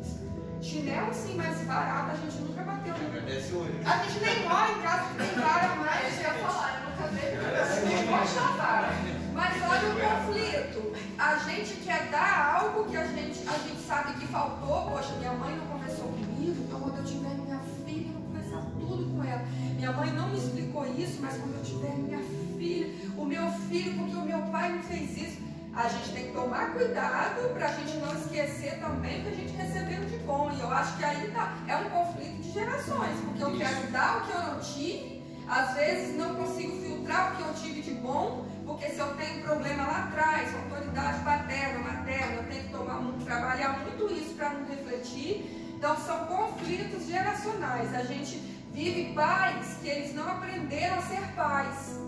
Chinelo 0.61 1.13
sim, 1.13 1.35
mas 1.35 1.61
varada 1.65 2.11
a 2.11 2.15
gente 2.15 2.37
nunca 2.41 2.63
bateu. 2.63 2.93
bateu. 2.93 3.07
Agradece 3.07 3.53
hoje. 3.53 3.79
A 3.85 3.97
gente 4.03 4.19
nem 4.23 4.47
mora 4.47 4.71
em 4.71 4.81
casa 4.81 5.03
que 5.09 5.15
tem 5.15 5.41
vara 5.41 5.75
mais. 5.75 6.15
Eu 6.15 6.21
ia 6.21 6.33
falar, 6.33 6.83
eu 6.83 6.89
nunca 6.89 8.17
pode 8.17 8.35
dar 8.35 8.57
vara. 8.57 8.89
Mas 9.33 9.61
olha 9.63 9.89
o 9.89 10.25
conflito. 10.25 10.90
A 11.21 11.37
gente 11.37 11.75
quer 11.85 12.09
dar 12.09 12.61
algo 12.61 12.89
que 12.89 12.97
a 12.97 13.05
gente, 13.05 13.47
a 13.47 13.55
gente 13.59 13.79
sabe 13.85 14.13
que 14.19 14.25
faltou. 14.25 14.89
Poxa, 14.89 15.13
minha 15.19 15.33
mãe 15.33 15.55
não 15.55 15.67
conversou 15.67 16.05
comigo, 16.05 16.63
então 16.63 16.79
quando 16.79 16.97
eu 16.97 17.03
tiver 17.03 17.35
minha 17.35 17.59
filha, 17.85 18.07
eu 18.07 18.13
vou 18.13 18.21
conversar 18.23 18.65
tudo 18.79 19.15
com 19.15 19.23
ela. 19.23 19.43
Minha 19.75 19.91
mãe 19.91 20.11
não 20.13 20.29
me 20.29 20.37
explicou 20.39 20.83
isso, 20.97 21.19
mas 21.21 21.37
quando 21.37 21.57
eu 21.57 21.63
tiver 21.63 21.95
minha 21.95 22.19
filha, 22.57 22.87
o 23.15 23.23
meu 23.23 23.51
filho, 23.69 23.99
porque 23.99 24.15
o 24.15 24.25
meu 24.25 24.41
pai 24.51 24.71
não 24.71 24.81
fez 24.81 25.15
isso. 25.15 25.37
A 25.75 25.87
gente 25.89 26.11
tem 26.11 26.25
que 26.25 26.33
tomar 26.33 26.73
cuidado 26.73 27.53
para 27.53 27.67
a 27.67 27.71
gente 27.71 27.97
não 27.97 28.13
esquecer 28.15 28.79
também 28.79 29.21
que 29.21 29.27
a 29.27 29.35
gente 29.35 29.53
recebeu 29.53 30.03
de 30.03 30.17
bom. 30.25 30.51
E 30.51 30.59
eu 30.59 30.71
acho 30.71 30.97
que 30.97 31.05
aí 31.05 31.29
tá, 31.29 31.55
é 31.67 31.75
um 31.75 31.89
conflito 31.91 32.41
de 32.41 32.51
gerações, 32.51 33.19
porque 33.25 33.43
eu 33.43 33.57
quero 33.59 33.91
dar 33.91 34.17
o 34.17 34.25
que 34.25 34.31
eu 34.31 34.41
não 34.41 34.59
tive, 34.59 35.23
às 35.47 35.75
vezes 35.75 36.17
não 36.17 36.33
consigo 36.33 36.81
filtrar 36.81 37.33
o 37.33 37.35
que 37.35 37.43
eu 37.43 37.53
tive 37.53 37.81
de 37.83 37.93
bom, 37.93 38.49
porque 38.81 38.95
se 38.95 38.99
eu 38.99 39.15
tenho 39.15 39.43
problema 39.43 39.83
lá 39.83 40.05
atrás, 40.05 40.55
autoridade 40.55 41.23
paterna, 41.23 41.79
materna, 41.79 42.33
eu 42.37 42.43
tenho 42.45 42.63
que 42.63 42.69
tomar 42.69 42.95
muito, 42.95 43.23
trabalhar 43.23 43.79
muito 43.79 44.11
isso 44.11 44.33
para 44.33 44.49
não 44.49 44.65
refletir. 44.65 45.75
Então 45.77 45.95
são 45.97 46.25
conflitos 46.25 47.05
geracionais. 47.05 47.93
A 47.93 48.03
gente 48.03 48.37
vive 48.73 49.13
pais 49.13 49.77
que 49.83 49.87
eles 49.87 50.15
não 50.15 50.27
aprenderam 50.27 50.97
a 50.97 51.01
ser 51.03 51.21
pais. 51.35 51.99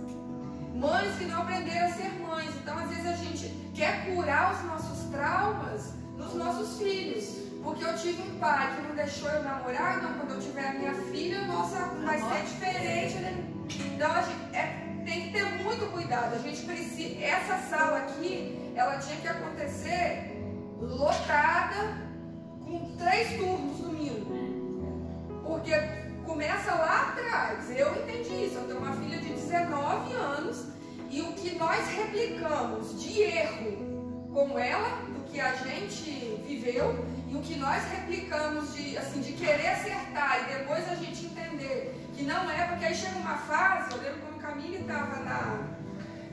Mães 0.73 1.15
que 1.19 1.25
não 1.25 1.43
aprenderam 1.43 1.85
a 1.85 1.91
ser 1.91 2.09
mães. 2.19 2.49
Então, 2.55 2.75
às 2.79 2.89
vezes, 2.89 3.05
a 3.05 3.15
gente 3.17 3.49
quer 3.75 4.07
curar 4.07 4.55
os 4.55 4.63
nossos 4.63 5.11
traumas 5.11 5.93
nos 6.17 6.33
nossos 6.33 6.79
filhos. 6.79 7.43
Porque 7.63 7.83
eu 7.85 7.95
tive 7.95 8.23
um 8.23 8.39
pai 8.39 8.75
que 8.75 8.81
não 8.81 8.95
deixou 8.95 9.29
eu 9.29 9.43
namorar, 9.43 10.01
não, 10.01 10.13
quando 10.15 10.31
eu 10.31 10.41
tiver 10.41 10.69
a 10.69 10.73
minha 10.73 10.93
filha, 10.95 11.45
nossa, 11.45 11.85
vai 12.03 12.17
ser 12.17 12.43
diferente. 12.45 13.15
Né? 13.17 13.43
Então, 13.93 14.11
a 14.11 14.21
gente 14.23 14.55
é, 14.55 14.82
tem 15.03 15.23
que 15.23 15.31
ter 15.31 15.45
muito 15.63 15.91
cuidado. 15.91 16.35
A 16.35 16.39
gente 16.39 16.61
precisa. 16.65 17.23
Essa 17.23 17.57
sala 17.69 17.97
aqui, 17.99 18.71
ela 18.75 18.97
tinha 18.97 19.17
que 19.17 19.27
acontecer 19.27 20.31
lotada 20.79 21.97
com 22.63 22.95
três 22.97 23.37
turnos 23.37 23.77
domingo. 23.77 25.41
Porque 25.45 25.71
começa 26.25 26.73
lá 26.73 27.09
atrás. 27.09 27.69
Eu 27.69 27.95
entendi 28.03 28.45
isso. 28.45 28.55
Eu 28.55 28.67
tenho 28.67 28.79
uma 28.79 28.95
filha 28.95 29.17
de 29.17 29.29
19 29.29 30.13
anos 30.13 30.67
e 31.09 31.21
o 31.21 31.33
que 31.33 31.55
nós 31.55 31.87
replicamos 31.89 33.01
de 33.01 33.21
erro 33.21 34.31
com 34.33 34.57
ela, 34.57 34.99
que 35.33 35.41
a 35.41 35.51
gente 35.55 36.43
viveu, 36.47 37.03
e 37.27 37.35
o 37.35 37.41
que 37.41 37.55
nós 37.55 37.81
replicamos 37.91 38.75
de, 38.75 38.95
assim, 38.95 39.19
de 39.19 39.33
querer 39.33 39.67
acertar 39.69 40.41
e 40.43 40.59
depois 40.59 40.87
a 40.87 40.93
gente 40.93 41.25
entender 41.25 42.07
que 42.15 42.23
não 42.23 42.49
é, 42.51 42.67
porque 42.67 42.85
aí 42.85 42.93
chega 42.93 43.17
uma 43.17 43.37
fase, 43.37 43.95
eu 43.95 44.03
lembro 44.03 44.19
quando 44.21 44.39
Camille 44.39 44.81
estava 44.81 45.15
na, 45.23 45.57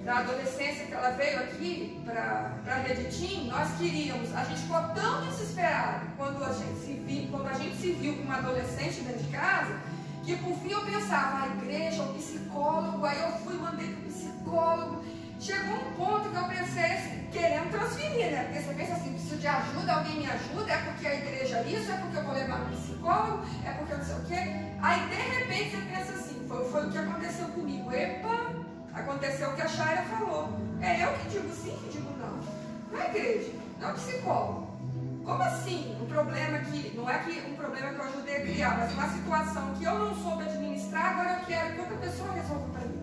na 0.05 0.19
adolescência 0.19 0.85
que 0.85 0.93
ela 0.93 1.13
veio 1.13 1.39
aqui 1.39 2.03
para 2.05 2.53
a 2.67 2.75
Rede 2.75 3.47
nós 3.47 3.71
queríamos, 3.79 4.35
a 4.35 4.45
gente 4.45 4.61
ficou 4.61 4.83
tão 4.95 5.27
desesperado 5.27 6.05
quando 6.19 6.45
a 6.45 6.53
gente 6.53 6.79
se 6.81 6.93
viu, 6.93 7.29
quando 7.31 7.49
a 7.49 7.55
gente 7.55 7.77
se 7.77 7.93
viu 7.93 8.17
com 8.17 8.23
uma 8.25 8.37
adolescente 8.37 9.01
dentro 9.01 9.23
de 9.23 9.33
casa, 9.33 9.81
que 10.23 10.37
por 10.37 10.55
fim 10.59 10.73
eu 10.73 10.83
pensava, 10.83 11.45
a 11.45 11.47
igreja, 11.57 12.03
o 12.03 12.13
psicólogo, 12.13 13.03
aí 13.07 13.19
eu 13.19 13.33
fui, 13.39 13.55
mandei 13.55 13.95
para 13.95 14.01
o 14.01 14.13
psicólogo. 14.13 15.05
Chegou 15.41 15.75
um 15.75 15.93
ponto 15.95 16.29
que 16.29 16.37
eu 16.37 16.45
pensei 16.45 17.27
querendo 17.33 17.71
transferir, 17.71 18.31
né? 18.31 18.45
Porque 18.45 18.61
você 18.61 18.75
pensa 18.75 18.93
assim, 18.93 19.13
preciso 19.15 19.37
de 19.37 19.47
ajuda, 19.47 19.95
alguém 19.95 20.19
me 20.19 20.27
ajuda, 20.27 20.71
é 20.71 20.77
porque 20.77 21.07
a 21.07 21.15
igreja 21.15 21.57
é 21.57 21.63
isso, 21.67 21.91
é 21.91 21.97
porque 21.97 22.19
eu 22.19 22.25
vou 22.25 22.35
levar 22.35 22.59
no 22.59 22.77
psicólogo, 22.77 23.47
é 23.65 23.71
porque 23.71 23.93
eu 23.95 23.99
não 23.99 24.05
sei 24.05 24.17
o 24.17 24.25
quê. 24.27 24.75
Aí 24.83 25.09
de 25.09 25.15
repente 25.15 25.71
você 25.71 25.83
pensa 25.97 26.13
assim, 26.13 26.47
foi, 26.47 26.71
foi 26.71 26.87
o 26.87 26.91
que 26.91 26.99
aconteceu 26.99 27.49
comigo. 27.49 27.91
Epa, 27.91 28.55
aconteceu 28.93 29.49
o 29.49 29.55
que 29.55 29.63
a 29.63 29.69
Shaira 29.69 30.03
falou. 30.03 30.61
É 30.83 31.05
eu 31.05 31.13
que 31.15 31.31
digo 31.31 31.55
sim, 31.55 31.75
que 31.85 31.89
digo 31.91 32.11
não. 32.19 32.39
Não 32.93 33.01
é 33.03 33.09
igreja, 33.09 33.53
não 33.81 33.89
é 33.89 33.93
psicólogo. 33.95 34.79
Como 35.25 35.43
assim? 35.43 35.97
Um 36.03 36.07
problema 36.07 36.59
que, 36.59 36.95
não 36.95 37.09
é 37.09 37.19
que 37.21 37.51
um 37.51 37.57
problema 37.57 37.95
que 37.95 37.99
eu 37.99 38.05
ajudei 38.05 38.37
a 38.37 38.41
criar, 38.43 38.77
mas 38.77 38.93
uma 38.93 39.09
situação 39.09 39.75
que 39.79 39.85
eu 39.85 39.99
não 39.99 40.15
soube 40.15 40.43
administrar, 40.43 41.13
agora 41.13 41.39
eu 41.39 41.47
quero 41.47 41.75
que 41.75 41.81
outra 41.81 41.97
pessoa 41.97 42.31
resolva 42.33 42.69
para 42.73 42.87
mim. 42.87 43.00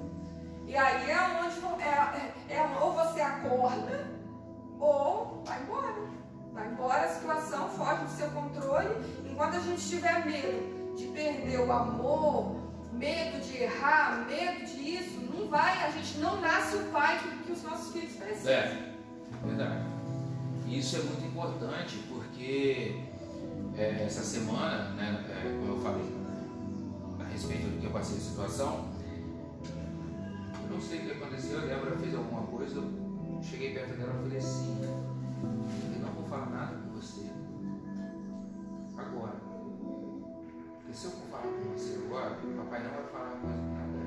E 0.68 0.76
aí 0.76 1.10
é 1.10 1.18
onde 1.42 1.82
é, 1.82 2.34
é, 2.50 2.56
é, 2.56 2.78
ou 2.82 2.92
você 2.92 3.22
acorda, 3.22 4.06
ou 4.78 5.42
vai 5.46 5.64
embora. 5.64 5.96
Vai 6.52 6.68
embora, 6.68 7.06
a 7.06 7.08
situação 7.08 7.70
foge 7.70 8.04
do 8.04 8.10
seu 8.10 8.30
controle. 8.32 8.90
Enquanto 9.26 9.56
a 9.56 9.60
gente 9.62 9.88
tiver 9.88 10.26
medo 10.26 10.96
de 10.98 11.08
perder 11.08 11.62
o 11.62 11.72
amor, 11.72 12.58
medo 12.92 13.40
de 13.40 13.64
errar, 13.64 14.26
medo 14.28 14.66
disso, 14.66 15.22
não 15.34 15.48
vai, 15.48 15.86
a 15.86 15.92
gente 15.92 16.18
não 16.18 16.42
nasce 16.42 16.76
o 16.76 16.84
pai 16.92 17.18
que, 17.20 17.44
que 17.44 17.52
os 17.54 17.64
nossos 17.64 17.94
filhos 17.94 18.14
precisam. 18.18 18.52
É, 18.52 18.94
verdade. 19.46 19.86
Isso 20.68 20.98
é 20.98 21.00
muito 21.00 21.26
importante 21.26 21.98
porque 22.10 23.04
é, 23.78 24.04
essa 24.04 24.22
semana, 24.22 24.90
né, 24.96 25.26
é, 25.30 25.58
como 25.60 25.78
eu 25.78 25.82
falei 25.82 26.04
né, 26.04 26.46
a 27.22 27.24
respeito 27.24 27.68
do 27.70 27.80
que 27.80 27.86
eu 27.86 27.92
passei 27.92 28.18
a 28.18 28.20
situação, 28.20 28.97
não 30.78 30.84
sei 30.84 31.00
o 31.00 31.02
que 31.06 31.12
aconteceu, 31.12 31.58
a 31.58 31.66
Débora 31.66 31.98
fez 31.98 32.14
alguma 32.14 32.46
coisa, 32.46 32.76
eu 32.76 33.42
cheguei 33.42 33.74
perto 33.74 33.98
dela 33.98 34.14
e 34.14 34.22
falei 34.22 34.38
assim, 34.38 34.78
eu 34.84 36.00
não 36.06 36.14
vou 36.14 36.24
falar 36.26 36.52
nada 36.52 36.76
com 36.76 36.92
você 36.92 37.32
agora. 38.96 39.42
Porque 40.76 40.94
se 40.94 41.06
eu 41.06 41.12
for 41.14 41.28
falar 41.30 41.52
com 41.52 41.74
você 41.74 42.00
agora, 42.06 42.36
papai 42.58 42.84
não 42.84 42.92
vai 42.92 43.04
falar 43.08 43.40
mais 43.44 43.60
nada. 43.60 43.98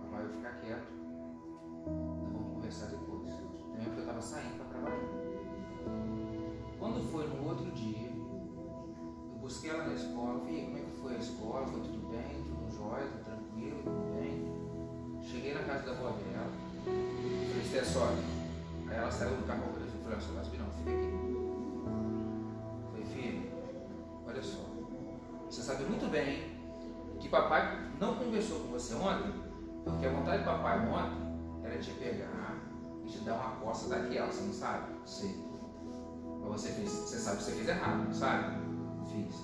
Papai 0.00 0.22
vai 0.22 0.32
ficar 0.32 0.52
quieto. 0.62 0.88
Então 1.86 2.32
vamos 2.32 2.54
conversar 2.54 2.86
depois. 2.86 3.30
Também 3.30 3.84
porque 3.84 3.96
eu 3.96 4.00
estava 4.00 4.22
saindo 4.22 4.56
para 4.56 4.64
trabalhar. 4.70 5.10
Quando 6.78 7.04
foi 7.12 7.28
no 7.28 7.46
outro 7.46 7.70
dia, 7.72 8.08
eu 8.08 9.38
busquei 9.38 9.68
ela 9.68 9.86
na 9.86 9.92
escola, 9.92 10.42
vi 10.46 10.62
como 10.62 10.78
é 10.78 10.80
que 10.80 10.96
foi 11.02 11.14
a 11.14 11.18
escola, 11.18 11.66
foi 11.66 11.80
tudo 11.82 12.08
bem, 12.08 12.42
tudo 12.42 12.74
jóia, 12.74 13.06
tudo 13.06 13.24
tranquilo. 13.24 14.09
Cheguei 15.30 15.54
na 15.54 15.62
casa 15.62 15.84
da 15.84 15.92
avó 15.92 16.08
dela, 16.08 16.50
falei, 16.84 17.62
Esté, 17.62 17.84
sogra. 17.84 18.16
Aí 18.88 18.96
ela 18.96 19.10
saiu 19.12 19.36
do 19.36 19.46
carro, 19.46 19.62
eu 19.62 19.72
falei, 19.74 20.16
não, 20.16 20.20
seu 20.20 20.34
não, 20.34 20.70
fica 20.72 20.90
aqui. 20.90 21.10
Falei, 22.90 23.04
filho, 23.06 23.52
olha 24.26 24.42
só, 24.42 24.58
você 25.48 25.62
sabe 25.62 25.84
muito 25.84 26.10
bem 26.10 26.58
que 27.20 27.28
papai 27.28 27.92
não 28.00 28.16
conversou 28.16 28.58
com 28.58 28.72
você 28.72 28.92
ontem, 28.94 29.32
porque 29.84 30.04
a 30.04 30.10
vontade 30.10 30.42
do 30.42 30.46
papai 30.46 30.80
ontem 30.88 31.62
era 31.62 31.78
te 31.78 31.92
pegar 31.92 32.56
e 33.04 33.08
te 33.08 33.18
dar 33.18 33.34
uma 33.34 33.56
coça 33.60 33.88
daquela, 33.88 34.26
você 34.26 34.42
não 34.42 34.52
sabe? 34.52 34.92
Sei. 35.06 35.44
Mas 36.40 36.60
você 36.60 36.72
fez, 36.72 36.90
você 36.90 37.18
sabe 37.18 37.36
que 37.36 37.42
você 37.44 37.52
fez 37.52 37.68
errado, 37.68 38.04
não 38.04 38.12
sabe? 38.12 38.56
Fiz. 39.06 39.36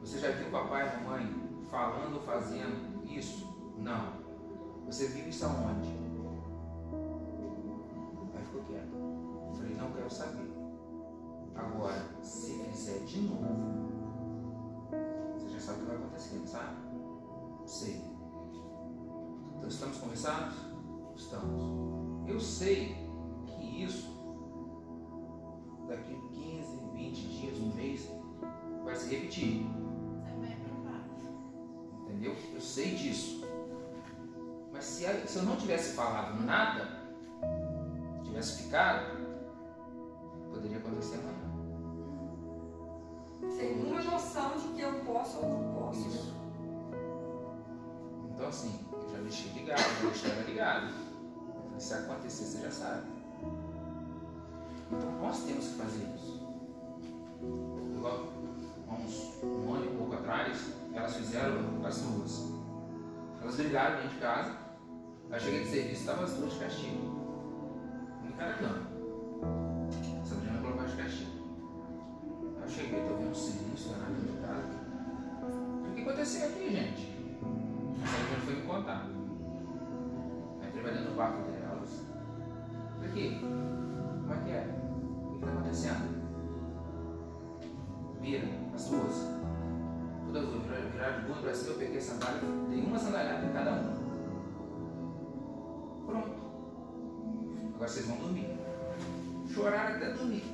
Você 0.00 0.20
já 0.20 0.30
viu 0.30 0.48
papai 0.48 0.86
e 0.86 1.02
mamãe 1.02 1.58
falando 1.68 2.24
fazendo 2.24 3.04
isso? 3.04 3.52
Não. 3.78 4.15
Você 4.86 5.08
viu 5.08 5.28
isso 5.28 5.44
aonde? 5.44 5.88
Aí 8.34 8.44
ficou 8.44 8.62
quieto. 8.62 8.96
Falei, 9.56 9.74
não 9.74 9.90
quero 9.92 10.10
saber. 10.10 10.52
Agora, 11.56 12.08
se 12.22 12.52
fizer 12.70 13.04
de 13.04 13.22
novo, 13.22 13.90
você 15.34 15.48
já 15.48 15.60
sabe 15.60 15.78
o 15.78 15.82
que 15.82 15.88
vai 15.88 15.96
acontecer, 15.96 16.36
não 16.36 16.46
sabe? 16.46 16.76
Sei. 17.66 18.04
Então 19.56 19.68
estamos 19.68 19.96
conversados? 19.98 20.54
Estamos. 21.16 22.28
Eu 22.28 22.38
sei 22.38 22.94
que 23.46 23.82
isso 23.82 24.15
se, 35.36 35.42
eu 35.42 35.44
não 35.44 35.56
tivesse 35.56 35.94
falado 35.94 36.42
nada, 36.44 36.88
tivesse 38.24 38.62
ficado, 38.62 39.18
poderia 40.50 40.78
acontecer 40.78 41.16
amanhã. 41.16 41.46
Sem 43.54 43.84
uma 43.84 44.02
noção 44.02 44.56
de 44.56 44.68
que 44.68 44.80
eu 44.80 44.94
posso 45.04 45.38
ou 45.38 45.48
não 45.48 45.74
posso. 45.74 46.08
Isso. 46.08 46.34
Então 48.30 48.48
assim, 48.48 48.86
eu 48.92 49.10
já 49.10 49.18
deixei 49.18 49.52
ligado, 49.52 49.78
já 49.78 50.08
deixei 50.08 50.30
ela 50.30 50.42
ligado. 50.42 51.06
Se 51.78 51.92
acontecer, 51.92 52.44
você 52.44 52.62
já 52.62 52.70
sabe. 52.70 53.06
Então 54.90 55.12
nós 55.20 55.44
temos 55.44 55.66
que 55.66 55.74
fazer 55.74 56.14
isso. 56.16 56.46
Igual, 57.94 58.28
há 58.88 58.94
uns 58.94 59.42
um 59.44 59.74
ano 59.74 59.84
e 59.84 59.96
pouco 59.98 60.14
atrás, 60.14 60.72
elas 60.94 61.14
fizeram 61.14 61.84
as 61.84 62.00
duas. 62.00 62.46
Elas 63.42 63.56
brigaram 63.56 63.96
dentro 63.96 64.10
de 64.10 64.20
casa. 64.20 64.65
Aí 65.30 65.40
cheguei 65.40 65.64
de 65.64 65.70
serviço, 65.70 66.00
estavam 66.00 66.24
as 66.24 66.34
duas 66.34 66.52
de 66.52 66.58
castigo. 66.60 67.16
Um 68.22 68.28
em 68.28 68.32
cada 68.32 68.54
Agora 97.86 97.94
vocês 97.94 98.06
vão 98.06 98.16
dormir. 98.16 98.48
Choraram 99.54 99.94
até 99.94 100.10
dormir. 100.10 100.44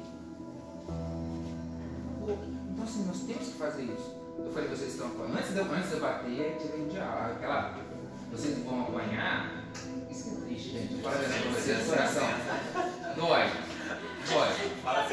Então 2.22 2.84
assim, 2.84 3.06
nós 3.06 3.20
temos 3.20 3.48
que 3.48 3.58
fazer 3.58 3.84
isso. 3.84 4.20
Eu 4.38 4.52
falei, 4.52 4.68
vocês 4.68 4.92
estão 4.92 5.06
antes 5.34 5.54
de, 5.54 5.60
antes 5.60 5.88
de 5.88 5.94
eu 5.94 6.00
bater, 6.00 6.58
tirei 6.60 6.88
de 6.88 6.98
aquela. 6.98 7.74
Vocês 8.30 8.58
vão 8.58 8.82
apanhar. 8.82 9.64
Isso 10.10 10.24
que 10.24 10.36
é 10.36 10.40
triste, 10.40 10.70
gente. 10.72 11.02
Fala 11.02 11.14
a 11.14 11.18
verdade 11.20 11.42
pra 11.42 11.50
vocês, 11.52 11.86
coração. 11.88 12.28
Dói. 13.16 13.50
Dói. 14.28 14.48
Fala. 14.82 15.08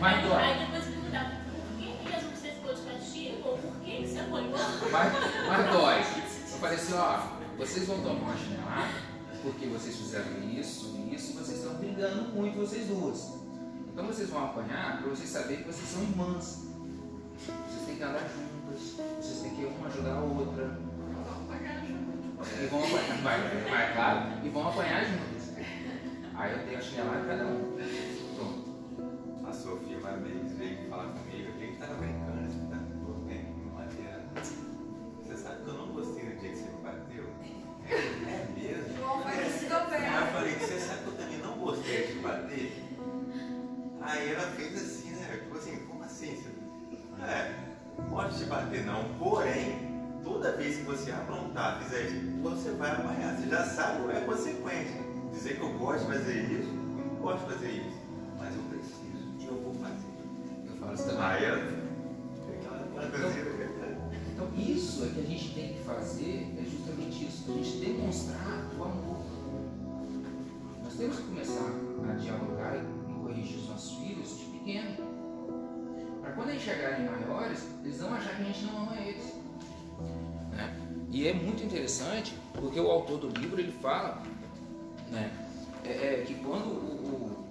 Mas 0.00 0.22
dói. 0.24 0.42
Aí 0.42 0.58
depois 0.58 0.84
perguntava, 0.86 1.30
por 1.46 1.78
que 1.78 2.08
mesmo 2.10 2.30
você 2.36 2.48
ficou 2.48 2.74
de? 2.74 3.42
Ou 3.44 3.58
por 3.58 3.80
que 3.80 4.06
você 4.08 4.18
apanhou? 4.18 4.58
Mas 4.90 5.70
dói. 5.70 5.98
Eu 6.00 6.58
falei 6.58 6.76
assim, 6.76 6.94
ó, 6.94 7.28
vocês 7.56 7.86
vão 7.86 8.00
tomar 8.00 8.22
uma 8.22 8.36
chinelada 8.36 9.11
porque 9.42 9.66
vocês 9.66 9.96
fizeram 9.96 10.48
isso 10.48 10.92
isso, 11.14 11.34
vocês 11.34 11.58
estão 11.58 11.74
brigando 11.74 12.22
muito, 12.30 12.58
vocês 12.58 12.86
duas. 12.86 13.34
Então 13.92 14.06
vocês 14.06 14.30
vão 14.30 14.44
apanhar 14.44 14.98
para 14.98 15.10
vocês 15.10 15.28
saberem 15.28 15.62
que 15.62 15.70
vocês 15.70 15.88
são 15.88 16.02
irmãs. 16.02 16.64
Vocês 17.68 17.86
têm 17.86 17.96
que 17.96 18.02
andar 18.02 18.20
juntas, 18.20 18.96
vocês 19.20 19.40
têm 19.42 19.54
que 19.54 19.64
uma 19.66 19.88
ajudar 19.88 20.14
a 20.14 20.20
outra. 20.20 20.78
E 22.60 22.66
vão 22.66 22.82
apanhar, 22.82 23.22
vai, 23.22 23.40
vai, 23.70 23.92
claro, 23.92 24.44
e 24.44 24.48
vão 24.48 24.68
apanhar 24.68 25.04
juntas. 25.04 25.52
Aí 26.34 26.52
eu 26.52 26.64
tenho 26.64 26.78
a 26.78 26.80
chinelada 26.80 27.26
cada 27.26 27.46
um. 27.46 27.76
Pronto. 28.36 29.46
A 29.46 29.52
Sofia 29.52 29.98
uma 29.98 30.16
vez 30.16 30.52
veio 30.52 30.88
falar 30.88 31.12
comigo, 31.12 31.52
a 31.54 31.58
gente 31.58 31.78
tava 31.78 31.94
brincando, 31.94 32.46
assim, 32.46 32.68
tá 32.70 32.78
tudo 32.90 33.26
bem, 33.26 33.44
Mariana. 33.74 34.24
Você 35.22 35.36
sabe 35.36 35.62
que 35.62 35.68
eu 35.68 35.74
não 35.74 35.88
gostei 35.92 36.24
do 36.24 36.40
dia 36.40 36.50
que 36.50 36.56
você 36.56 36.70
me 36.70 36.82
bateu? 36.82 37.24
É 37.90 38.48
mesmo? 38.56 38.91
Aí 39.72 39.78
eu 39.78 40.32
falei, 40.32 40.54
você 40.54 40.78
sabe 40.78 41.00
que 41.00 41.06
eu 41.06 41.12
também 41.14 41.38
não 41.38 41.56
gostei 41.56 42.06
de 42.06 42.12
te 42.12 42.18
bater? 42.18 42.84
Aí 44.02 44.32
ela 44.32 44.46
fez 44.50 44.76
assim, 44.76 45.10
né? 45.12 45.38
Tipo 45.42 45.56
assim, 45.56 45.76
como 45.86 46.04
assim? 46.04 46.36
Você... 46.36 46.50
É, 47.24 47.54
não 47.96 48.04
pode 48.06 48.36
te 48.36 48.44
bater 48.44 48.84
não, 48.84 49.02
porém, 49.18 49.78
toda 50.22 50.52
vez 50.52 50.76
que 50.76 50.82
você 50.82 51.10
aprontar, 51.10 51.82
fizer 51.82 52.02
isso, 52.02 52.42
você 52.42 52.70
vai 52.72 52.90
apanhar. 52.90 53.34
Você 53.34 53.48
já 53.48 53.64
sabe 53.64 54.02
qual 54.02 54.10
é 54.10 54.18
a 54.18 54.24
consequência. 54.26 55.00
Dizer 55.32 55.56
que 55.56 55.62
eu 55.62 55.72
gosto 55.78 56.06
de 56.06 56.12
fazer 56.12 56.42
isso, 56.42 56.68
eu 56.68 57.06
não 57.06 57.16
gosto 57.22 57.46
de 57.46 57.54
fazer 57.54 57.70
isso. 57.70 57.98
Mas 58.38 58.54
eu 58.54 58.62
preciso 58.64 59.34
e 59.38 59.46
eu 59.46 59.54
vou 59.54 59.74
fazer. 59.74 60.12
Eu 60.68 60.76
falo 60.76 60.94
isso 60.94 61.04
também. 61.04 61.22
Aí 61.22 61.44
ela 61.44 61.71
temos 71.02 71.16
que 71.16 71.22
começar 71.24 71.68
a 72.08 72.12
dialogar 72.12 72.76
e 72.76 73.20
corrigir 73.20 73.58
os 73.58 73.68
nossos 73.70 73.98
filhos 73.98 74.38
de 74.38 74.44
pequeno. 74.44 74.96
Para 76.20 76.30
quando 76.30 76.50
eles 76.50 76.62
chegarem 76.62 77.06
maiores, 77.06 77.66
eles 77.82 77.98
não 77.98 78.14
achar 78.14 78.36
que 78.36 78.42
a 78.42 78.44
gente 78.44 78.64
não 78.66 78.82
ama 78.82 78.96
eles. 79.00 79.34
Né? 80.52 80.76
E 81.10 81.26
é 81.26 81.34
muito 81.34 81.64
interessante, 81.64 82.38
porque 82.54 82.78
o 82.78 82.88
autor 82.88 83.18
do 83.18 83.28
livro 83.40 83.60
ele 83.60 83.72
fala 83.72 84.22
né, 85.10 85.32
é, 85.84 85.90
é, 85.90 86.24
que 86.24 86.34
quando 86.34 86.66
o, 86.66 87.44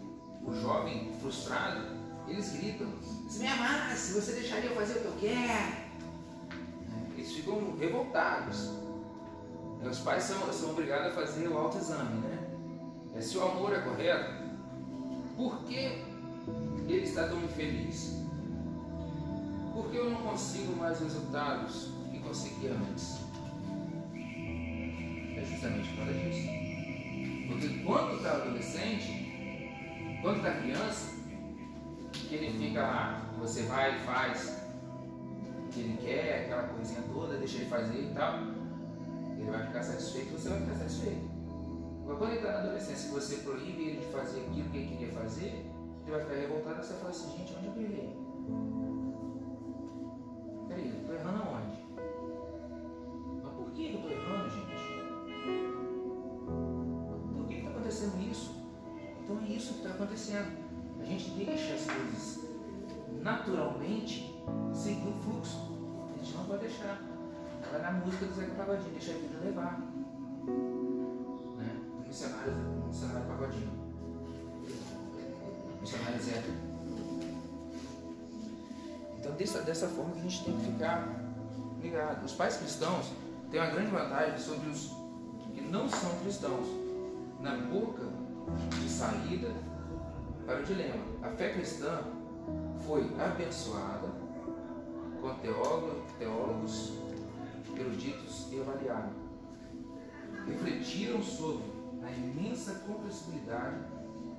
o, 0.45 0.49
o 0.49 0.55
jovem 0.61 1.11
frustrado, 1.19 1.81
eles 2.29 2.53
gritam, 2.53 2.87
se 3.27 3.39
me 3.39 3.47
amasse, 3.47 4.13
você 4.13 4.31
deixaria 4.31 4.69
eu 4.69 4.75
fazer 4.77 4.99
o 4.99 5.01
que 5.01 5.07
eu 5.07 5.15
quero? 5.19 5.35
Né? 5.35 7.11
Eles 7.17 7.33
ficam 7.33 7.75
revoltados. 7.77 8.69
Os 9.83 9.99
pais 9.99 10.23
são, 10.23 10.53
são 10.53 10.69
obrigados 10.69 11.07
a 11.07 11.11
fazer 11.11 11.49
o 11.49 11.57
autoexame, 11.57 12.21
né? 12.21 12.40
É, 13.15 13.21
se 13.21 13.37
o 13.37 13.43
amor 13.43 13.73
é 13.73 13.79
correto, 13.79 14.31
por 15.35 15.63
que 15.63 16.03
ele 16.87 17.03
está 17.03 17.27
tão 17.27 17.43
infeliz? 17.43 18.21
Por 19.73 19.89
que 19.89 19.97
eu 19.97 20.09
não 20.09 20.21
consigo 20.21 20.75
mais 20.75 20.99
resultados 20.99 21.91
que 22.11 22.19
conseguia 22.19 22.73
antes? 22.73 23.19
É 24.13 25.43
justamente 25.45 25.89
por 25.89 25.97
causa 25.97 26.13
disso. 26.13 26.61
Porque 27.47 27.83
quando 27.83 28.17
está 28.17 28.31
adolescente, 28.33 30.19
quando 30.21 30.37
está 30.37 30.51
criança, 30.59 31.21
que 32.11 32.35
ele 32.35 32.57
fica 32.57 33.21
você 33.39 33.63
vai 33.63 33.97
e 33.97 33.99
faz 34.01 34.61
o 35.65 35.69
que 35.69 35.79
ele 35.79 35.97
quer, 35.97 36.45
aquela 36.45 36.67
coisinha 36.69 37.01
toda, 37.13 37.37
deixa 37.37 37.57
ele 37.57 37.65
fazer 37.65 37.99
e 37.99 38.13
tal, 38.13 38.39
ele 39.37 39.49
vai 39.49 39.65
ficar 39.65 39.83
satisfeito, 39.83 40.33
você 40.33 40.49
vai 40.49 40.61
ficar 40.61 40.75
satisfeito. 40.75 41.30
Mas 42.11 42.17
quando 42.17 42.31
ele 42.31 42.39
está 42.39 42.51
na 42.51 42.59
adolescência 42.59 43.07
e 43.07 43.11
você 43.11 43.37
proíbe 43.37 43.83
ele 43.83 43.99
de 44.01 44.05
fazer 44.07 44.41
aquilo 44.41 44.69
que 44.69 44.77
ele 44.77 44.87
queria 44.97 45.13
fazer, 45.13 45.45
ele 45.45 46.11
vai 46.11 46.19
ficar 46.19 46.33
revoltado 46.33 46.81
e 46.81 46.85
você 46.85 46.93
fala 46.95 47.09
assim, 47.09 47.37
gente, 47.37 47.55
onde 47.57 47.67
eu 47.67 47.83
errei? 47.83 48.17
Peraí, 50.67 50.89
eu 50.89 50.99
estou 50.99 51.15
errando 51.15 51.43
aonde? 51.43 51.85
Mas 53.41 53.53
por 53.53 53.71
que 53.71 53.93
eu 53.93 53.95
estou 53.95 54.11
errando, 54.11 54.49
gente? 54.49 54.75
Por 57.37 57.47
que 57.47 57.55
está 57.55 57.69
acontecendo 57.69 58.29
isso? 58.29 58.55
Então 59.23 59.39
é 59.39 59.47
isso 59.47 59.73
que 59.75 59.79
está 59.79 59.89
acontecendo. 59.91 60.57
A 60.99 61.05
gente 61.05 61.29
deixa 61.31 61.73
as 61.75 61.85
coisas 61.85 62.39
naturalmente 63.21 64.43
seguir 64.73 65.07
o 65.07 65.13
fluxo. 65.13 65.57
A 66.13 66.17
gente 66.17 66.35
não 66.35 66.43
pode 66.43 66.59
deixar. 66.59 67.01
Ela 67.71 67.79
na 67.79 67.91
música 68.05 68.25
do 68.25 68.33
Zeca 68.33 68.53
Pagodinho, 68.55 68.91
deixa 68.91 69.11
a 69.11 69.15
vida 69.15 69.45
levar. 69.45 69.79
Né? 72.11 72.27
O 72.83 72.87
missionário, 72.87 73.25
Pagodinho. 73.25 73.71
Missionário 75.79 76.21
Zé. 76.21 76.43
Então 79.17 79.31
dessa, 79.33 79.61
dessa 79.61 79.87
forma 79.87 80.13
que 80.13 80.19
a 80.19 80.23
gente 80.23 80.43
tem 80.43 80.57
que 80.57 80.71
ficar 80.71 81.07
ligado. 81.81 82.25
Os 82.25 82.33
pais 82.33 82.57
cristãos 82.57 83.11
têm 83.49 83.61
uma 83.61 83.69
grande 83.69 83.91
vantagem 83.91 84.37
sobre 84.37 84.69
os 84.69 84.91
que 85.53 85.61
não 85.61 85.87
são 85.87 86.09
cristãos. 86.19 86.67
Na 87.39 87.55
boca 87.55 88.03
de 88.81 88.89
saída 88.89 89.49
para 90.45 90.59
o 90.59 90.63
dilema. 90.63 91.03
A 91.23 91.29
fé 91.29 91.53
cristã 91.53 92.01
foi 92.85 93.09
abençoada 93.19 94.09
com 95.21 95.33
teólogos, 95.35 96.11
teólogos 96.19 96.93
eruditos 97.75 98.47
e 98.51 98.59
avaliaram. 98.59 99.09
Refletiram 100.45 101.23
sobre 101.23 101.70
a 102.11 102.17
imensa 102.17 102.75
complexidade 102.85 103.77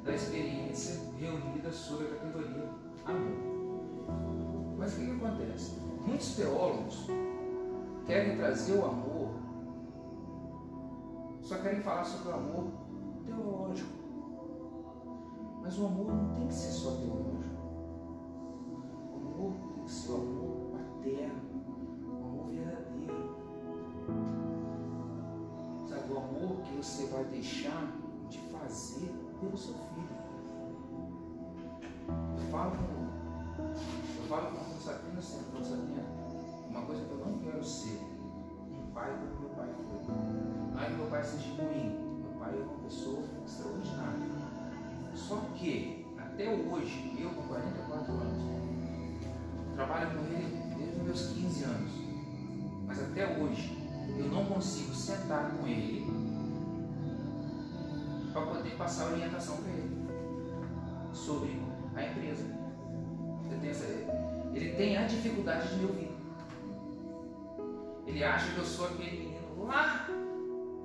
da 0.04 0.14
experiência 0.14 1.00
reunida 1.18 1.72
sob 1.72 2.04
a 2.04 2.08
categoria 2.08 2.68
amor. 3.06 4.76
Mas 4.76 4.92
o 4.92 4.96
que, 4.96 5.06
que 5.06 5.12
acontece? 5.12 5.80
Muitos 6.06 6.36
teólogos 6.36 7.06
querem 8.06 8.36
trazer 8.36 8.78
o 8.78 8.84
amor, 8.84 9.30
só 11.40 11.58
querem 11.58 11.80
falar 11.80 12.04
sobre 12.04 12.28
o 12.28 12.34
amor 12.34 12.64
teológico. 13.24 14.02
Mas 15.62 15.78
o 15.78 15.86
amor 15.86 16.12
não 16.12 16.34
tem 16.34 16.48
que 16.48 16.54
ser 16.54 16.72
só 16.72 16.90
teológico. 16.96 17.52
O 19.12 19.16
amor 19.16 19.52
tem 19.74 19.84
que 19.84 19.90
ser 19.90 20.10
o 20.10 20.16
amor 20.16 20.72
materno, 20.72 21.41
você 26.82 27.06
vai 27.06 27.22
deixar 27.26 27.92
de 28.28 28.38
fazer 28.50 29.14
pelo 29.40 29.56
seu 29.56 29.72
filho. 29.72 30.08
Eu 32.08 32.50
falo 32.50 32.72
com, 32.72 33.62
eu 33.62 34.28
falo 34.28 34.50
com 34.50 34.60
a 34.60 34.64
Constantina 34.64 35.22
sempre, 35.22 35.58
Constantina, 35.58 36.02
uma 36.68 36.82
coisa 36.82 37.04
que 37.04 37.10
eu 37.12 37.18
não 37.18 37.38
quero 37.38 37.64
ser 37.64 38.00
um 38.72 38.90
pai 38.92 39.16
como 39.16 39.40
meu 39.40 39.50
pai 39.50 39.68
foi. 39.72 40.14
Não 40.74 40.82
é 40.82 40.86
que 40.86 40.92
meu 40.94 41.06
pai 41.06 41.22
seja 41.22 41.50
ruim, 41.62 42.20
meu 42.20 42.32
pai 42.40 42.52
é 42.52 42.62
uma 42.62 42.78
pessoa 42.80 43.22
extraordinária. 43.46 44.32
Só 45.14 45.36
que, 45.54 46.04
até 46.18 46.52
hoje, 46.52 47.16
eu 47.16 47.30
com 47.30 47.42
44 47.42 48.12
anos, 48.12 48.42
trabalho 49.76 50.18
com 50.18 50.24
ele 50.24 50.74
desde 50.76 50.96
os 50.96 51.02
meus 51.04 51.26
15 51.28 51.62
anos. 51.62 51.92
Mas 52.88 53.00
até 53.00 53.38
hoje, 53.38 53.78
eu 54.18 54.26
não 54.26 54.46
consigo 54.46 54.92
sentar 54.92 55.52
com 55.52 55.66
ele 55.68 56.21
para 58.32 58.42
poder 58.46 58.76
passar 58.76 59.12
orientação 59.12 59.56
para 59.58 59.70
ele 59.72 59.96
sobre 61.12 61.60
a 61.94 62.04
empresa. 62.04 62.44
Essa- 63.64 63.84
ele 64.54 64.74
tem 64.74 64.96
a 64.96 65.06
dificuldade 65.06 65.68
de 65.68 65.76
me 65.76 65.84
ouvir. 65.86 66.12
Ele 68.06 68.24
acha 68.24 68.52
que 68.52 68.58
eu 68.58 68.64
sou 68.64 68.86
aquele 68.86 69.18
menino 69.28 69.64
lá 69.66 70.06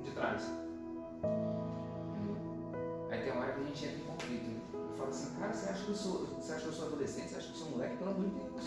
de 0.04 0.12
trás. 0.12 0.44
Aí 3.10 3.22
tem 3.24 3.32
uma 3.32 3.42
hora 3.42 3.54
que 3.54 3.62
a 3.62 3.64
gente 3.64 3.86
entra 3.86 3.98
em 3.98 4.04
conflito. 4.06 4.62
Eu 4.74 4.96
falo 4.98 5.10
assim, 5.10 5.34
cara, 5.40 5.54
você 5.54 5.70
acha 5.70 5.84
que 5.84 5.90
eu 5.90 5.96
sou, 5.96 6.26
você 6.40 6.52
acha 6.52 6.62
que 6.62 6.68
eu 6.68 6.74
sou 6.74 6.88
adolescente? 6.88 7.30
Você 7.30 7.36
acha 7.38 7.48
que 7.48 7.54
eu 7.54 7.58
sou 7.58 7.70
moleque? 7.72 7.98
Pelo 7.98 8.12
amor 8.12 8.26
de 8.26 8.30
Deus. 8.32 8.66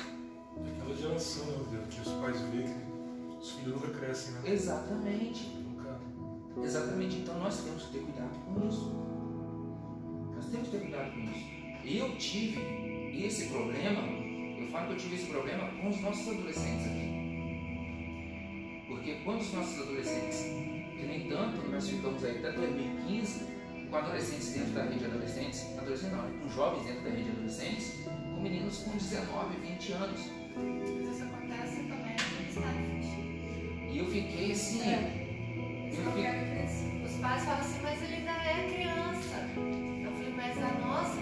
Aquela 0.81 0.97
geração, 0.97 1.47
né, 1.47 1.65
Deus, 1.71 1.87
que 1.95 2.01
os 2.01 2.09
pais 2.17 2.41
veem 2.41 2.65
que 2.67 3.37
os 3.41 3.51
filhos 3.53 3.75
nunca 3.81 3.89
crescem, 3.99 4.33
né? 4.35 4.41
Exatamente. 4.45 5.57
Exatamente. 6.63 7.17
Então 7.17 7.39
nós 7.39 7.63
temos 7.63 7.85
que 7.85 7.93
ter 7.93 8.01
cuidado 8.01 8.39
com 8.45 8.69
isso. 8.69 8.93
Nós 10.35 10.47
temos 10.47 10.69
que 10.69 10.77
ter 10.77 10.83
cuidado 10.83 11.13
com 11.13 11.21
isso. 11.21 11.61
Eu 11.85 12.17
tive 12.17 12.61
esse 13.25 13.49
problema, 13.49 14.03
eu 14.03 14.69
falo 14.69 14.89
que 14.89 14.93
eu 14.93 14.99
tive 14.99 15.15
esse 15.17 15.27
problema 15.27 15.69
com 15.81 15.89
os 15.89 16.01
nossos 16.01 16.29
adolescentes 16.29 16.87
aqui. 16.87 17.21
Porque 18.87 19.15
quando 19.25 19.41
os 19.41 19.53
nossos 19.53 19.81
adolescentes, 19.83 20.43
que 20.43 21.07
nem 21.07 21.29
tanto, 21.29 21.69
nós 21.71 21.89
ficamos 21.89 22.25
aí 22.25 22.39
até 22.39 22.53
2015, 22.53 23.47
com 23.91 23.97
adolescentes 23.97 24.53
dentro 24.53 24.73
da 24.73 24.85
rede 24.85 24.99
de 24.99 25.05
adolescentes, 25.07 25.79
adolescentes 25.79 26.17
não, 26.17 26.41
com 26.41 26.49
jovens 26.51 26.85
dentro 26.85 27.05
da 27.05 27.11
rede 27.11 27.25
de 27.25 27.31
adolescentes, 27.31 28.05
com 28.05 28.41
meninos 28.43 28.79
com 28.79 28.91
19, 28.91 29.57
20 29.57 29.93
anos. 29.93 30.21
Mas 30.57 30.91
isso 30.91 31.25
acontece 31.25 31.77
também 31.85 32.17
no. 32.17 33.93
E 33.93 33.99
eu 33.99 34.07
fiquei 34.07 34.53
assim, 34.53 34.79
Isso 34.79 35.30
fiquei- 36.05 36.23
quero 36.23 36.51
crescer. 36.51 37.03
Os 37.05 37.13
pais 37.21 37.43
falam 37.45 37.61
assim, 37.61 37.81
mas 37.83 38.03
ele 38.03 38.15
ainda 38.17 38.31
é 38.31 38.69
criança. 38.73 39.37
Eu 40.05 40.13
falei, 40.13 40.35
mas 40.37 40.59
a 40.59 40.79
nossa 40.87 41.21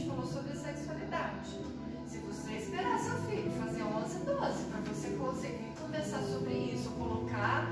gente 0.00 0.08
falou 0.08 0.26
sobre 0.26 0.56
sexualidade. 0.56 1.60
Se 2.06 2.18
você 2.18 2.52
esperar 2.54 2.98
seu 2.98 3.16
filho 3.28 3.50
fazer 3.50 3.82
11, 3.82 4.24
12, 4.24 4.64
para 4.64 4.80
você 4.80 5.10
conseguir 5.10 5.72
conversar 5.78 6.22
sobre 6.22 6.54
isso, 6.54 6.88
colocar 6.90 7.68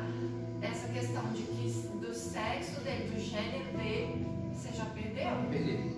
essa 0.60 0.88
questão 0.88 1.22
de 1.32 1.42
que 1.42 1.88
do 2.00 2.14
sexo 2.14 2.80
dele, 2.82 3.10
do 3.10 3.20
gênero 3.20 3.76
dele, 3.78 4.26
você 4.52 4.76
já 4.76 4.84
perdeu. 4.86 5.48
Perder. 5.50 5.96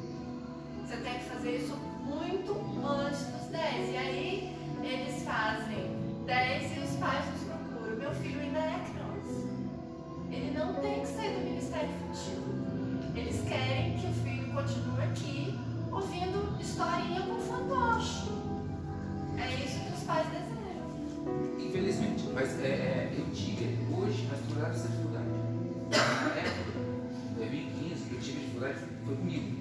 Você 0.87 0.97
tem 0.99 1.19
que 1.19 1.25
fazer 1.25 1.57
isso 1.57 1.77
muito 2.05 2.53
antes 2.87 3.27
dos 3.27 3.47
10. 3.49 3.93
E 3.93 3.97
aí 3.97 4.57
eles 4.83 5.23
fazem 5.25 5.97
10 6.27 6.77
e 6.77 6.81
os 6.81 6.97
pais 6.97 7.25
nos 7.33 7.43
procuram. 7.43 7.97
Meu 7.97 8.13
filho 8.15 8.41
ainda 8.41 8.59
é 8.59 8.85
criança. 8.89 9.49
Ele 10.31 10.57
não 10.57 10.75
tem 10.75 11.01
que 11.01 11.07
sair 11.09 11.35
do 11.35 11.45
Ministério 11.45 11.91
Infantil. 11.91 13.17
Eles 13.17 13.43
querem 13.49 13.99
que 13.99 14.07
o 14.07 14.13
filho 14.13 14.53
continue 14.55 15.03
aqui 15.03 15.60
ouvindo 15.93 16.57
historinha 16.61 17.23
com 17.23 17.41
fantoche. 17.41 18.31
É 19.37 19.55
isso 19.55 19.81
que 19.81 19.93
os 19.93 20.03
pais 20.05 20.27
desejam. 20.29 21.59
Infelizmente, 21.59 22.29
mas 22.33 22.61
é, 22.61 22.67
é, 22.67 23.15
eu 23.17 23.27
tive, 23.33 23.79
hoje 23.93 24.29
nós 24.31 24.39
tivemos 24.47 24.77
essa 24.77 24.89
dificuldade. 24.89 25.27
Na 25.91 26.35
época, 26.37 26.79
em 27.31 27.35
2015, 27.35 28.09
que 28.09 28.15
eu 28.15 28.21
tive 28.21 28.39
dificuldade 28.41 28.79
foi 29.05 29.17
comigo. 29.17 29.61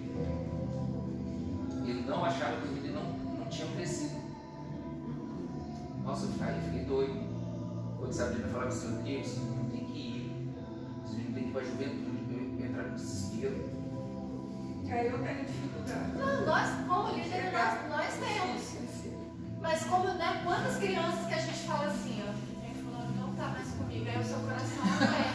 Ele 1.86 2.02
não 2.02 2.24
achava 2.24 2.62
que 2.62 2.68
os 2.68 2.74
meninos 2.74 2.96
não, 2.96 3.40
não 3.40 3.46
tinham 3.48 3.70
crescido. 3.72 4.20
Nossa, 6.04 6.26
eu 6.26 6.32
fiquei, 6.32 6.62
fiquei 6.66 6.86
doido. 6.86 7.30
Quando 7.98 8.14
Sabrina 8.14 8.48
falava 8.48 8.70
assim, 8.70 9.02
Deus, 9.04 9.38
menino 9.38 9.70
tem 9.72 9.86
que 9.86 9.98
ir. 9.98 10.32
Esse 11.06 11.16
menino 11.16 11.34
tem 11.34 11.44
que 11.44 11.50
ir 11.50 11.52
para 11.52 11.62
a 11.62 11.66
juventude, 11.66 12.64
entrar 12.64 12.84
no 12.84 12.96
desespero. 12.96 13.79
Dificuldade. 14.90 16.18
Não, 16.18 16.46
nós, 16.48 16.70
como 16.88 17.16
líderes, 17.16 17.54
nós, 17.54 17.90
nós 17.90 18.14
temos. 18.16 18.80
Mas 19.62 19.84
como, 19.84 20.08
né, 20.16 20.42
quantas 20.44 20.78
crianças 20.78 21.28
que 21.28 21.34
a 21.36 21.38
gente 21.38 21.68
fala 21.68 21.86
assim, 21.86 22.24
ó, 22.28 22.32
vem 22.60 22.74
fulano 22.74 23.16
não 23.16 23.36
tá 23.36 23.50
mais 23.50 23.70
comigo, 23.70 24.10
aí 24.10 24.18
o 24.18 24.24
seu 24.24 24.40
coração 24.40 24.84
aperta. 24.96 25.29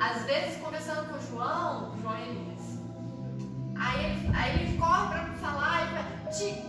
Às 0.00 0.22
vezes, 0.24 0.56
conversando 0.62 1.08
com 1.08 1.16
o 1.16 1.20
João, 1.20 1.94
João 2.00 2.16
Elias, 2.18 2.78
aí 3.78 4.04
ele, 4.04 4.30
aí 4.34 4.60
ele 4.62 4.78
corre 4.78 5.08
pra 5.08 5.34
falar 5.34 5.82
e 6.26 6.34
ti. 6.34 6.64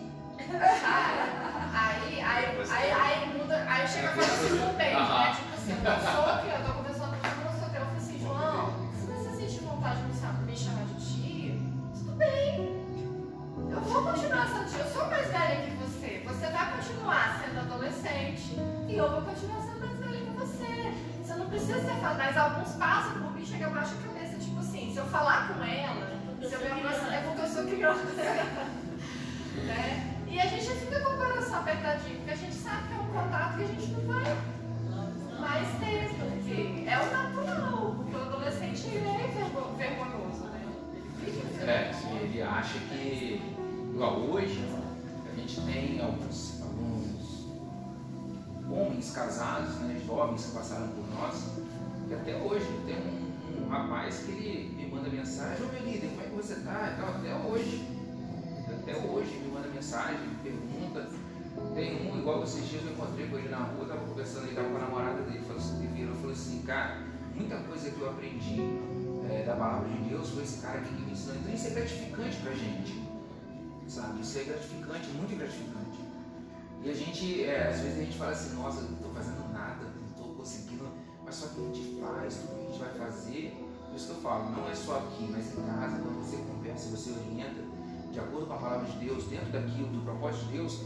Aí, 1.73 2.19
aí, 2.21 2.21
aí, 2.21 2.61
aí, 2.69 2.91
aí 2.91 3.37
muda, 3.37 3.65
aí 3.69 3.87
chega 3.87 4.09
a 4.09 4.11
fazer 4.11 4.31
assim 4.31 4.61
um 4.61 4.73
beijo, 4.73 4.99
né? 4.99 5.33
Tipo 5.35 5.53
assim, 5.55 5.71
eu 5.71 5.83
não 5.83 5.99
sou 6.11 6.43
que 6.43 6.49
eu 6.49 6.65
tô 6.65 6.73
conversando 6.73 7.15
com 7.21 7.27
o 7.27 7.31
João, 7.31 7.45
eu 7.45 7.51
não 7.51 7.59
sou 7.59 7.69
que 7.69 7.75
eu 7.77 7.85
falei 7.85 7.97
assim, 7.97 8.19
João, 8.19 8.91
se 8.93 9.05
você 9.07 9.29
sentir 9.37 9.63
vontade 9.65 10.01
de 10.01 10.07
me 10.43 10.57
chamar- 10.57 10.83
de 10.85 10.95
tia, 11.05 11.53
tudo 11.95 12.11
bem. 12.17 12.81
Eu 13.71 13.79
vou 13.79 14.03
continuar 14.03 14.47
sendo 14.47 14.69
tia, 14.69 14.79
eu 14.83 14.91
sou 14.91 15.05
mais 15.07 15.27
velha 15.27 15.61
que 15.61 15.71
você. 15.77 16.23
Você 16.27 16.47
vai 16.47 16.71
continuar 16.75 17.41
sendo 17.45 17.59
adolescente 17.59 18.55
e 18.89 18.97
eu 18.97 19.09
vou 19.09 19.21
continuar 19.21 19.61
sendo 19.61 19.79
mais 19.79 19.97
velha 19.99 20.25
que 20.25 20.31
você. 20.37 21.10
Precisa 21.51 21.79
ser 21.81 21.95
fácil, 21.99 22.17
mas 22.17 22.37
alguns 22.37 22.69
passam 22.75 23.21
por 23.21 23.33
mim, 23.33 23.45
chega 23.45 23.67
abaixo 23.67 23.93
a 23.99 24.07
cabeça, 24.07 24.37
tipo 24.37 24.59
assim, 24.59 24.89
se 24.91 24.97
eu 24.97 25.05
falar 25.05 25.49
com 25.49 25.61
ela, 25.63 26.07
se 26.39 26.53
eu 26.53 26.59
uma 26.61 26.81
coisa, 26.81 27.13
é 27.13 27.21
porque 27.27 27.41
eu 27.41 27.47
sou 27.47 27.63
criança. 27.65 28.03
né? 29.67 30.15
E 30.27 30.39
a 30.39 30.45
gente 30.45 30.65
fica 30.65 30.99
com 31.01 31.13
o 31.13 31.17
coração 31.17 31.59
apertadinho, 31.59 32.17
porque 32.19 32.31
a 32.31 32.35
gente 32.37 32.55
sabe 32.55 32.87
que 32.87 32.93
é 32.93 32.97
um 32.97 33.07
contato 33.07 33.57
que 33.57 33.63
a 33.63 33.67
gente 33.67 33.87
não 33.91 34.07
vai 34.07 34.37
mais 35.41 35.67
ter, 35.79 36.09
porque 36.17 36.89
é 36.89 36.97
o 36.97 37.11
natural, 37.11 37.95
porque 37.97 38.15
o 38.15 38.21
adolescente 38.21 38.87
ele 38.87 39.09
é 39.09 39.27
vergo- 39.27 39.75
vergonhoso, 39.77 40.45
né? 40.45 40.61
É, 41.67 41.93
sim, 41.93 42.17
ele 42.17 42.41
acha 42.41 42.79
que, 42.79 43.41
igual 43.93 44.21
hoje, 44.21 44.63
a 45.29 45.35
gente 45.35 45.61
tem 45.61 45.99
alguns, 46.01 46.61
alguns 46.61 47.10
homens 48.71 49.11
casados, 49.11 49.75
né, 49.81 50.01
jovens 50.05 50.45
que 50.45 50.51
passaram 50.51 50.87
por 50.89 51.07
nós, 51.15 51.43
que 52.07 52.13
até 52.13 52.35
hoje 52.37 52.67
tem 52.85 52.95
um, 52.95 53.65
um 53.65 53.69
rapaz 53.69 54.19
que 54.19 54.31
ele 54.31 54.75
me 54.75 54.89
manda 54.89 55.09
mensagem, 55.09 55.65
ô 55.65 55.71
meu 55.71 55.83
líder, 55.83 56.09
como 56.09 56.21
é 56.21 56.25
que 56.25 56.35
você 56.35 56.55
tá? 56.55 56.93
Então, 56.95 57.09
até 57.09 57.35
hoje, 57.47 57.87
até 58.67 58.97
hoje 58.97 59.37
me 59.37 59.51
manda 59.51 59.67
mensagem, 59.67 60.19
me 60.19 60.35
pergunta. 60.43 61.07
Tem 61.75 62.09
um, 62.09 62.17
igual 62.17 62.43
esses 62.43 62.67
dias 62.67 62.83
eu 62.85 62.91
encontrei 62.93 63.27
com 63.27 63.37
ele 63.37 63.49
na 63.49 63.57
rua, 63.57 63.85
tava 63.85 64.05
conversando, 64.05 64.47
ele 64.47 64.55
tava 64.55 64.69
com 64.69 64.77
a 64.77 64.79
namorada 64.79 65.21
dele, 65.23 65.43
falou 65.45 65.61
ele 65.77 65.87
virou 65.87 66.15
e 66.15 66.17
falou 66.17 66.31
assim, 66.31 66.61
cara, 66.61 67.01
muita 67.35 67.57
coisa 67.57 67.91
que 67.91 68.01
eu 68.01 68.09
aprendi 68.09 68.61
é, 69.29 69.43
da 69.43 69.55
palavra 69.55 69.89
de 69.89 70.09
Deus 70.09 70.29
foi 70.29 70.43
esse 70.43 70.61
cara 70.61 70.79
aqui 70.79 70.93
que 70.93 71.01
me 71.01 71.11
ensinou. 71.11 71.35
Então 71.37 71.53
isso 71.53 71.67
é 71.67 71.69
gratificante 71.71 72.37
pra 72.37 72.51
gente. 72.53 73.01
Sabe? 73.87 74.21
Isso 74.21 74.39
é 74.39 74.43
gratificante, 74.43 75.07
muito 75.09 75.37
gratificante. 75.37 76.10
E 76.83 76.89
a 76.89 76.93
gente, 76.93 77.43
é, 77.43 77.67
às 77.69 77.79
vezes 77.79 77.99
a 77.99 78.03
gente 78.03 78.17
fala 78.17 78.31
assim, 78.31 78.55
nossa, 78.55 78.81
não 78.81 78.93
estou 78.93 79.11
fazendo 79.13 79.53
nada, 79.53 79.85
não 79.85 80.07
estou 80.07 80.35
conseguindo, 80.35 80.87
mas 81.23 81.35
só 81.35 81.47
que 81.47 81.61
a 81.61 81.63
gente 81.65 82.01
faz, 82.01 82.35
tudo 82.37 82.55
que 82.55 82.61
a 82.61 82.69
gente 82.69 82.79
vai 82.79 83.07
fazer, 83.07 83.71
por 83.87 83.95
isso 83.95 84.05
que 84.07 84.11
eu 84.13 84.21
falo, 84.21 84.49
não 84.49 84.69
é 84.69 84.73
só 84.73 84.97
aqui, 84.97 85.27
mas 85.29 85.57
em 85.57 85.61
casa, 85.61 85.99
quando 85.99 86.25
você 86.25 86.37
conversa, 86.37 86.89
você 86.89 87.11
orienta, 87.11 87.61
de 88.11 88.19
acordo 88.19 88.47
com 88.47 88.53
a 88.53 88.57
palavra 88.57 88.87
de 88.87 88.97
Deus, 88.97 89.25
dentro 89.25 89.51
daquilo, 89.51 89.87
do 89.87 90.03
propósito 90.03 90.45
de 90.45 90.53
Deus, 90.53 90.81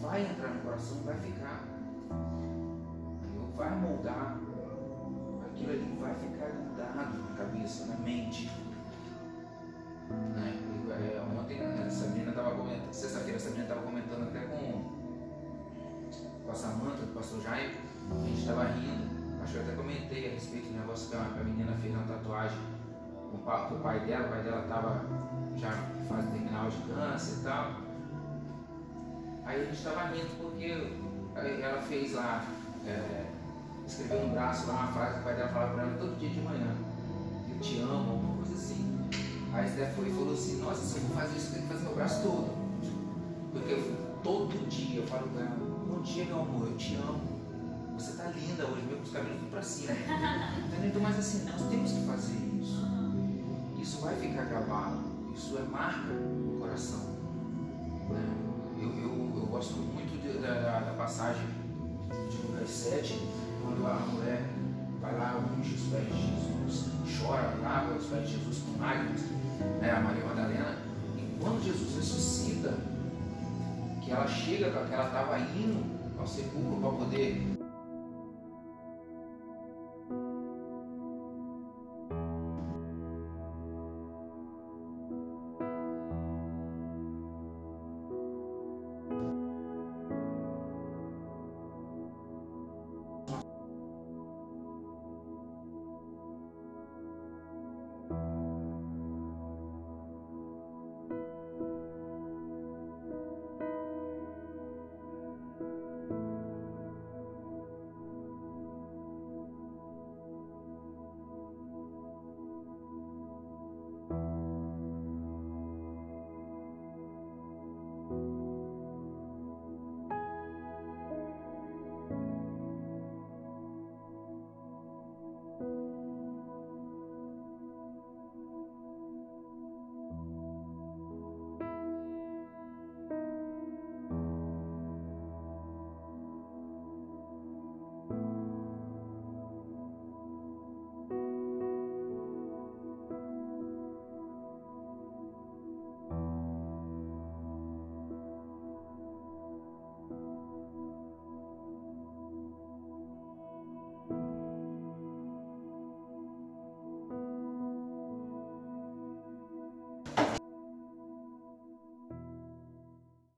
vai 0.00 0.22
entrar 0.22 0.48
no 0.48 0.62
coração, 0.62 1.02
vai 1.04 1.18
ficar. 1.20 1.64
moldar. 3.80 4.38
Aquilo 5.46 5.70
ali 5.70 5.98
vai 6.00 6.14
ficar 6.14 6.50
grudado 6.50 7.18
na 7.18 7.36
cabeça, 7.36 7.86
na 7.86 7.96
mente. 7.96 8.50
Né? 10.10 10.58
É, 10.90 11.20
ontem, 11.38 11.58
essa 11.86 12.06
menina 12.08 12.30
estava 12.30 12.50
comentando, 12.52 12.92
sexta-feira, 12.92 13.36
essa 13.36 13.50
menina 13.50 13.64
estava 13.64 13.82
comentando 13.82 14.22
até 14.28 14.40
com, 14.40 14.93
com 16.44 16.52
a 16.52 16.54
Samanta, 16.54 17.02
do 17.02 17.14
pastor 17.14 17.40
Jaime, 17.40 17.74
a 18.10 18.26
gente 18.26 18.40
estava 18.40 18.64
rindo, 18.64 19.42
acho 19.42 19.52
que 19.52 19.58
eu 19.58 19.62
até 19.62 19.72
comentei 19.74 20.28
a 20.28 20.30
respeito 20.32 20.68
do 20.68 20.78
negócio 20.78 21.10
que 21.10 21.16
a, 21.16 21.44
menina 21.44 21.72
fez 21.80 21.94
na 21.94 22.02
tatuagem 22.02 22.58
com 23.30 23.74
o 23.74 23.80
pai 23.80 24.00
dela, 24.00 24.26
o 24.26 24.30
pai 24.30 24.42
dela 24.42 24.62
estava 24.62 25.04
já 25.56 25.70
em 26.00 26.06
fase 26.06 26.28
terminal 26.28 26.70
de 26.70 26.76
câncer 26.82 27.40
e 27.40 27.44
tal. 27.44 27.72
Aí 29.44 29.60
a 29.60 29.64
gente 29.64 29.74
estava 29.74 30.06
rindo 30.08 30.38
porque 30.40 30.92
ela 31.34 31.82
fez 31.82 32.14
lá, 32.14 32.46
é, 32.86 33.26
escreveu 33.86 34.28
no 34.28 34.34
braço 34.34 34.66
lá 34.68 34.74
uma 34.74 34.92
frase 34.92 35.14
que 35.14 35.20
o 35.20 35.24
pai 35.24 35.34
dela 35.36 35.48
falava 35.48 35.74
para 35.74 35.82
ela 35.82 35.98
todo 35.98 36.18
dia 36.18 36.30
de 36.30 36.40
manhã. 36.40 36.74
Eu 37.50 37.60
te 37.60 37.80
amo, 37.80 38.12
alguma 38.12 38.36
coisa 38.36 38.54
assim. 38.54 39.08
Aí 39.52 39.68
Zé 39.68 39.86
foi 39.86 40.08
e 40.08 40.12
falou 40.12 40.32
assim, 40.32 40.60
nossa, 40.60 40.84
se 40.84 40.96
eu 40.96 41.02
for 41.02 41.16
fazer 41.16 41.36
isso, 41.36 41.48
eu 41.48 41.52
tenho 41.52 41.66
que 41.66 41.72
fazer 41.72 41.84
meu 41.84 41.94
braço 41.94 42.22
todo. 42.22 42.64
Porque 43.52 43.72
eu, 43.72 44.03
todo 44.24 44.66
dia 44.68 45.00
eu 45.00 45.06
falo 45.06 45.28
para 45.28 45.42
ela, 45.42 45.56
bom 45.86 46.00
dia 46.00 46.24
meu 46.24 46.40
amor, 46.40 46.66
eu 46.68 46.76
te 46.78 46.94
amo. 46.94 47.34
Você 47.94 48.16
tá 48.16 48.24
linda 48.30 48.64
hoje, 48.64 48.82
meus 48.88 49.10
cabelos 49.10 49.38
tudo 49.38 49.50
para 49.50 49.62
cima. 49.62 49.92
Entendeu? 50.78 51.00
Mas 51.00 51.18
assim, 51.18 51.44
nós 51.44 51.62
temos 51.68 51.92
que 51.92 52.06
fazer 52.06 52.38
isso. 52.60 52.82
Isso 53.78 54.00
vai 54.00 54.16
ficar 54.16 54.44
gravado. 54.46 55.04
Isso 55.34 55.58
é 55.58 55.62
marca 55.62 56.12
no 56.12 56.58
coração. 56.58 57.00
Né? 58.08 58.34
Eu, 58.80 58.88
eu, 58.88 59.32
eu 59.36 59.46
gosto 59.46 59.74
muito 59.74 60.20
de, 60.20 60.38
da, 60.38 60.80
da, 60.80 60.94
passagem 60.94 61.46
de 62.30 62.36
Lucas 62.46 62.70
7, 62.70 63.20
quando 63.62 63.86
a 63.86 63.94
mulher 64.06 64.42
vai 65.00 65.18
lá, 65.18 65.38
unge 65.58 65.74
os 65.74 65.82
pés 65.82 66.06
de 66.06 66.66
Jesus, 66.66 66.90
chora, 67.20 67.54
lava 67.62 67.94
os 67.94 68.06
pés 68.06 68.26
de 68.26 68.38
Jesus 68.38 68.58
com 68.58 68.80
lágrimas, 68.80 69.20
né, 69.80 69.90
a 69.90 70.00
Maria 70.00 70.24
Madalena. 70.24 70.78
E 71.16 71.38
quando 71.40 71.62
Jesus 71.62 71.96
ressuscita, 71.96 72.74
que 74.04 74.10
ela 74.10 74.26
chega, 74.26 74.70
que 74.70 74.94
ela 74.94 75.06
estava 75.06 75.38
indo 75.38 75.82
ao 76.18 76.26
sepulcro 76.26 76.80
para 76.80 76.90
poder 76.90 77.53